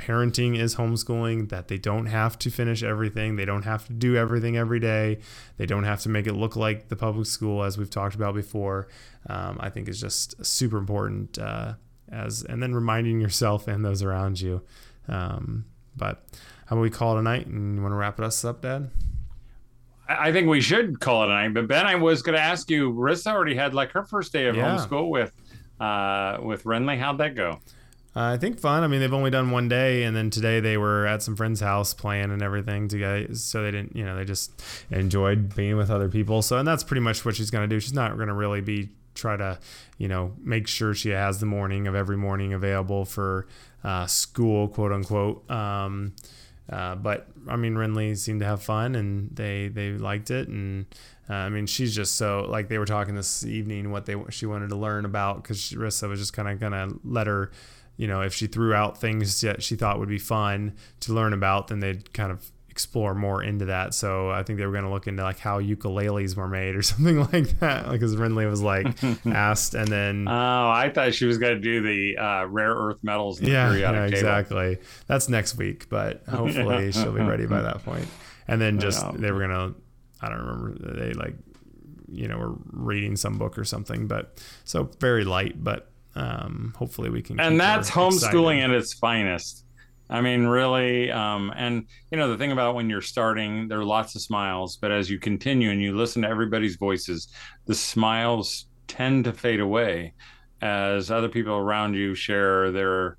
parenting 0.06 0.58
is 0.60 0.76
homeschooling, 0.76 1.50
that 1.50 1.68
they 1.68 1.78
don't 1.78 2.08
have 2.08 2.38
to 2.39 2.50
finish 2.50 2.84
everything, 2.84 3.36
they 3.36 3.46
don't 3.46 3.63
have 3.63 3.86
to 3.88 3.94
do 3.94 4.16
everything 4.16 4.58
every 4.58 4.80
day, 4.80 5.20
they 5.58 5.66
don't 5.66 5.84
have 5.86 6.02
to 6.02 6.10
make 6.10 6.28
it 6.28 6.34
look 6.34 6.56
like 6.56 6.89
the 6.89 6.96
public 6.96 7.26
school, 7.28 7.63
as 7.63 7.78
we've 7.78 7.89
talked 7.89 8.16
about 8.16 8.36
before. 8.36 8.88
Um, 9.30 9.58
I 9.60 9.70
think 9.70 9.88
is 9.88 10.02
just 10.02 10.46
super 10.46 10.78
important. 10.78 11.38
Uh, 11.39 11.74
as 12.12 12.44
and 12.44 12.62
then 12.62 12.76
reminding 12.76 13.20
yourself 13.22 13.68
and 13.68 13.84
those 13.84 14.04
around 14.04 14.39
you. 14.39 14.62
Um, 15.08 15.66
but 15.96 16.24
how 16.68 16.76
about 16.76 16.82
we 16.82 16.89
call 16.89 17.16
it 17.16 17.20
a 17.20 17.24
night? 17.24 17.48
And 17.48 17.76
you 17.76 17.82
want 17.82 17.92
to 17.94 17.96
wrap 17.98 18.20
it 18.20 18.26
us 18.26 18.46
up, 18.46 18.62
Dad? 18.62 18.92
I 20.08 20.32
think 20.32 20.48
we 20.48 20.62
should 20.62 21.00
call 21.00 21.24
it 21.24 21.28
a 21.28 21.30
night. 21.30 21.54
But 21.54 21.68
Ben, 21.68 21.88
I 21.88 21.96
was 21.96 22.22
going 22.22 22.36
to 22.36 22.42
ask 22.42 22.70
you. 22.70 22.92
Rissa 22.94 23.32
already 23.32 23.56
had 23.56 23.74
like 23.74 23.92
her 23.94 24.04
first 24.04 24.32
day 24.34 24.48
of 24.48 24.56
Yeah. 24.56 24.78
homeschool 24.78 25.10
with 25.10 25.32
uh, 25.80 26.38
with 26.44 26.66
Renly. 26.66 27.00
How'd 27.00 27.18
that 27.18 27.36
go? 27.36 27.60
Uh, 28.15 28.34
I 28.34 28.38
think 28.38 28.60
fun. 28.60 28.84
I 28.84 28.88
mean, 28.88 28.99
they've 28.99 29.13
only 29.13 29.32
done 29.32 29.49
one 29.49 29.67
day, 29.67 30.04
and 30.04 30.15
then 30.15 30.30
today 30.30 30.60
they 30.60 30.78
were 30.78 31.08
at 31.08 31.23
some 31.23 31.36
friend's 31.36 31.62
house 31.62 31.93
playing 31.93 32.32
and 32.32 32.43
everything 32.43 32.88
together. 32.88 33.34
So 33.34 33.63
they 33.63 33.71
didn't, 33.71 33.95
you 33.95 34.06
know, 34.06 34.15
they 34.15 34.26
just 34.26 34.62
enjoyed 34.91 35.56
being 35.56 35.78
with 35.78 35.89
other 35.89 36.10
people. 36.10 36.41
So, 36.43 36.58
and 36.58 36.67
that's 36.67 36.84
pretty 36.84 37.02
much 37.02 37.26
what 37.26 37.36
she's 37.36 37.49
going 37.49 37.67
to 37.67 37.76
do. 37.76 37.80
She's 37.80 37.93
not 37.93 38.15
going 38.15 38.28
to 38.28 38.34
really 38.34 38.62
be 38.62 38.89
try 39.15 39.38
to, 39.38 39.60
you 39.97 40.08
know, 40.08 40.34
make 40.43 40.67
sure 40.67 40.93
she 40.93 41.10
has 41.10 41.39
the 41.39 41.45
morning 41.45 41.88
of 41.88 41.95
every 41.95 42.17
morning 42.17 42.54
available 42.54 43.06
for 43.06 43.47
uh, 43.84 44.06
school, 44.06 44.67
quote 44.67 44.91
unquote. 44.91 45.49
Um, 45.49 46.13
uh, 46.69 46.95
but 46.95 47.28
I 47.47 47.56
mean, 47.56 47.73
Renly 47.76 48.17
seemed 48.17 48.39
to 48.39 48.45
have 48.45 48.62
fun, 48.63 48.95
and 48.95 49.36
they 49.36 49.67
they 49.67 49.91
liked 49.91 50.32
it, 50.32 50.47
and 50.47 50.86
uh, 51.30 51.34
I 51.34 51.49
mean, 51.49 51.65
she's 51.65 51.93
just 51.95 52.15
so 52.15 52.45
like 52.47 52.69
they 52.69 52.78
were 52.78 52.86
talking 52.86 53.15
this 53.15 53.45
evening 53.45 53.91
what 53.91 54.06
they 54.06 54.15
she 54.30 54.45
wanted 54.45 54.69
to 54.69 54.76
learn 54.76 55.04
about 55.06 55.43
because 55.43 55.71
Rissa 55.71 56.08
was 56.08 56.19
just 56.19 56.34
kind 56.34 56.47
of 56.47 56.60
gonna 56.60 56.89
let 57.04 57.28
her, 57.28 57.52
you 57.97 58.08
know, 58.08 58.21
if 58.21 58.34
she 58.34 58.47
threw 58.47 58.73
out 58.73 58.97
things 58.99 59.41
that 59.41 59.62
she 59.63 59.75
thought 59.75 59.99
would 59.99 60.10
be 60.10 60.17
fun 60.19 60.73
to 61.01 61.13
learn 61.13 61.34
about, 61.34 61.67
then 61.67 61.79
they'd 61.79 62.12
kind 62.13 62.32
of 62.32 62.49
explore 62.69 63.13
more 63.13 63.43
into 63.43 63.65
that. 63.65 63.93
So 63.93 64.32
I 64.32 64.41
think 64.41 64.58
they 64.58 64.65
were 64.65 64.71
going 64.71 64.84
to 64.86 64.89
look 64.89 65.06
into 65.06 65.21
like 65.21 65.38
how 65.38 65.62
ukuleles 65.62 66.36
were 66.36 66.47
made 66.47 66.75
or 66.75 66.82
something 66.91 67.19
like 67.19 67.60
that. 67.60 67.84
Like, 67.86 67.99
because 67.99 68.15
Renly 68.15 68.49
was 68.49 68.63
like 68.63 68.88
asked, 69.27 69.75
and 69.75 69.88
then 69.88 70.27
Oh, 70.27 70.32
I 70.69 70.89
thought 70.93 71.13
she 71.13 71.25
was 71.25 71.38
going 71.38 71.53
to 71.53 71.60
do 71.62 71.82
the 71.84 72.17
uh, 72.17 72.45
rare 72.47 72.73
earth 72.73 72.97
metals. 73.03 73.39
In 73.39 73.45
the 73.45 73.51
yeah, 73.51 73.67
periodic 73.69 73.84
yeah, 73.95 74.06
table. 74.06 74.17
exactly. 74.17 74.77
That's 75.06 75.29
next 75.29 75.56
week, 75.56 75.88
but 75.88 76.23
hopefully 76.27 76.91
she'll 76.91 77.12
be 77.13 77.21
ready 77.21 77.45
by 77.45 77.62
that 77.62 77.86
point. 77.86 78.08
And 78.47 78.60
then 78.60 78.79
just 78.79 79.06
they 79.21 79.32
were 79.32 79.39
gonna, 79.41 79.75
I 80.19 80.29
don't 80.29 80.39
remember. 80.39 80.95
They 80.95 81.13
like, 81.13 81.36
you 82.08 82.27
know, 82.27 82.39
were 82.39 82.56
reading 82.71 83.15
some 83.15 83.38
book 83.38 83.58
or 83.58 83.63
something, 83.65 84.08
but 84.08 84.43
so 84.63 84.89
very 84.99 85.23
light, 85.25 85.63
but 85.63 85.91
um, 86.15 86.73
hopefully 86.78 87.10
we 87.10 87.21
can. 87.21 87.39
and 87.39 87.60
that's 87.60 87.89
homeschooling 87.89 88.58
excited. 88.58 88.63
at 88.63 88.71
its 88.71 88.93
finest. 88.93 89.65
I 90.10 90.21
mean, 90.21 90.45
really, 90.45 91.10
um, 91.12 91.52
and 91.56 91.88
you 92.12 92.17
know 92.17 92.30
the 92.30 92.38
thing 92.38 92.52
about 92.52 92.76
when 92.76 92.89
you're 92.89 93.02
starting, 93.02 93.67
there 93.67 93.80
are 93.80 93.86
lots 93.86 94.15
of 94.15 94.21
smiles, 94.21 94.78
but 94.78 94.91
as 94.91 95.10
you 95.10 95.17
continue 95.17 95.71
and 95.71 95.82
you 95.82 95.95
listen 95.95 96.21
to 96.21 96.28
everybody's 96.28 96.76
voices, 96.76 97.30
the 97.65 97.76
smiles 97.76 98.67
tend 98.88 99.23
to 99.26 99.34
fade 99.34 99.60
away 99.60 100.13
as 100.62 101.10
other 101.10 101.30
people 101.30 101.56
around 101.56 101.93
you 101.93 102.15
share 102.15 102.71
their 102.71 103.17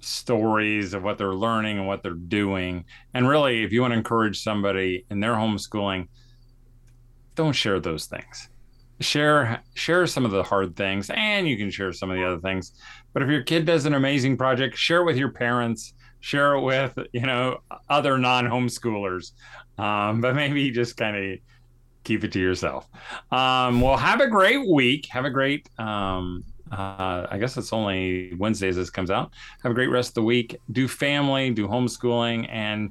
stories 0.00 0.94
of 0.94 1.02
what 1.02 1.16
they're 1.16 1.34
learning 1.34 1.78
and 1.78 1.86
what 1.86 2.02
they're 2.02 2.12
doing. 2.14 2.84
And 3.14 3.28
really, 3.28 3.62
if 3.62 3.72
you 3.72 3.80
want 3.80 3.92
to 3.92 3.98
encourage 3.98 4.42
somebody 4.42 5.06
in 5.10 5.20
their 5.20 5.34
homeschooling, 5.34 6.08
don't 7.34 7.54
share 7.54 7.80
those 7.80 8.06
things. 8.06 8.48
Share 9.02 9.62
share 9.74 10.06
some 10.06 10.24
of 10.24 10.30
the 10.30 10.42
hard 10.42 10.76
things, 10.76 11.10
and 11.10 11.46
you 11.48 11.56
can 11.56 11.70
share 11.70 11.92
some 11.92 12.10
of 12.10 12.16
the 12.16 12.24
other 12.24 12.40
things. 12.40 12.72
But 13.12 13.22
if 13.22 13.28
your 13.28 13.42
kid 13.42 13.66
does 13.66 13.84
an 13.84 13.94
amazing 13.94 14.36
project, 14.36 14.76
share 14.76 15.02
it 15.02 15.04
with 15.04 15.16
your 15.16 15.32
parents. 15.32 15.94
Share 16.20 16.54
it 16.54 16.60
with 16.62 16.96
you 17.12 17.22
know 17.22 17.58
other 17.88 18.16
non-homeschoolers. 18.16 19.32
Um, 19.78 20.20
but 20.20 20.34
maybe 20.34 20.70
just 20.70 20.96
kind 20.96 21.16
of 21.16 21.38
keep 22.04 22.24
it 22.24 22.32
to 22.32 22.40
yourself. 22.40 22.88
Um, 23.30 23.80
well, 23.80 23.96
have 23.96 24.20
a 24.20 24.28
great 24.28 24.68
week. 24.68 25.06
Have 25.10 25.24
a 25.24 25.30
great. 25.30 25.68
Um, 25.78 26.44
uh, 26.70 27.26
I 27.30 27.36
guess 27.38 27.56
it's 27.56 27.72
only 27.72 28.32
Wednesdays 28.38 28.76
this 28.76 28.88
comes 28.88 29.10
out. 29.10 29.32
Have 29.62 29.72
a 29.72 29.74
great 29.74 29.90
rest 29.90 30.10
of 30.10 30.14
the 30.14 30.22
week. 30.22 30.56
Do 30.72 30.88
family, 30.88 31.50
do 31.50 31.68
homeschooling, 31.68 32.48
and 32.50 32.90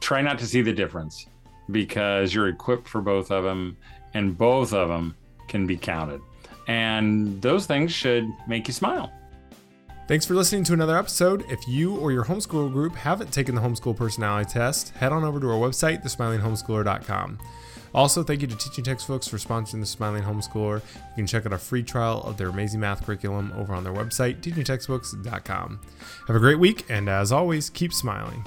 try 0.00 0.20
not 0.20 0.38
to 0.40 0.46
see 0.46 0.60
the 0.60 0.72
difference 0.72 1.26
because 1.70 2.34
you're 2.34 2.48
equipped 2.48 2.86
for 2.86 3.00
both 3.00 3.30
of 3.30 3.44
them, 3.44 3.76
and 4.12 4.36
both 4.36 4.74
of 4.74 4.88
them 4.88 5.16
can 5.48 5.66
be 5.66 5.76
counted. 5.76 6.20
And 6.66 7.40
those 7.42 7.66
things 7.66 7.92
should 7.92 8.26
make 8.46 8.66
you 8.66 8.74
smile. 8.74 9.12
Thanks 10.06 10.26
for 10.26 10.34
listening 10.34 10.64
to 10.64 10.74
another 10.74 10.98
episode. 10.98 11.46
If 11.48 11.66
you 11.66 11.96
or 11.96 12.12
your 12.12 12.24
homeschool 12.24 12.70
group 12.72 12.94
haven't 12.94 13.32
taken 13.32 13.54
the 13.54 13.60
homeschool 13.60 13.96
personality 13.96 14.50
test, 14.50 14.90
head 14.90 15.12
on 15.12 15.24
over 15.24 15.40
to 15.40 15.50
our 15.50 15.56
website, 15.56 16.04
thesmilinghomeschooler.com. 16.04 17.38
Also, 17.94 18.22
thank 18.22 18.42
you 18.42 18.48
to 18.48 18.56
Teaching 18.56 18.84
Textbooks 18.84 19.28
for 19.28 19.38
sponsoring 19.38 19.80
the 19.80 19.86
Smiling 19.86 20.24
Homeschooler. 20.24 20.82
You 20.82 21.14
can 21.16 21.26
check 21.26 21.46
out 21.46 21.52
a 21.52 21.58
free 21.58 21.84
trial 21.84 22.22
of 22.24 22.36
their 22.36 22.48
amazing 22.48 22.80
math 22.80 23.06
curriculum 23.06 23.52
over 23.56 23.72
on 23.72 23.84
their 23.84 23.94
website, 23.94 24.40
teachingtextbooks.com. 24.40 25.80
Have 26.26 26.36
a 26.36 26.40
great 26.40 26.58
week, 26.58 26.84
and 26.90 27.08
as 27.08 27.30
always, 27.30 27.70
keep 27.70 27.92
smiling. 27.92 28.44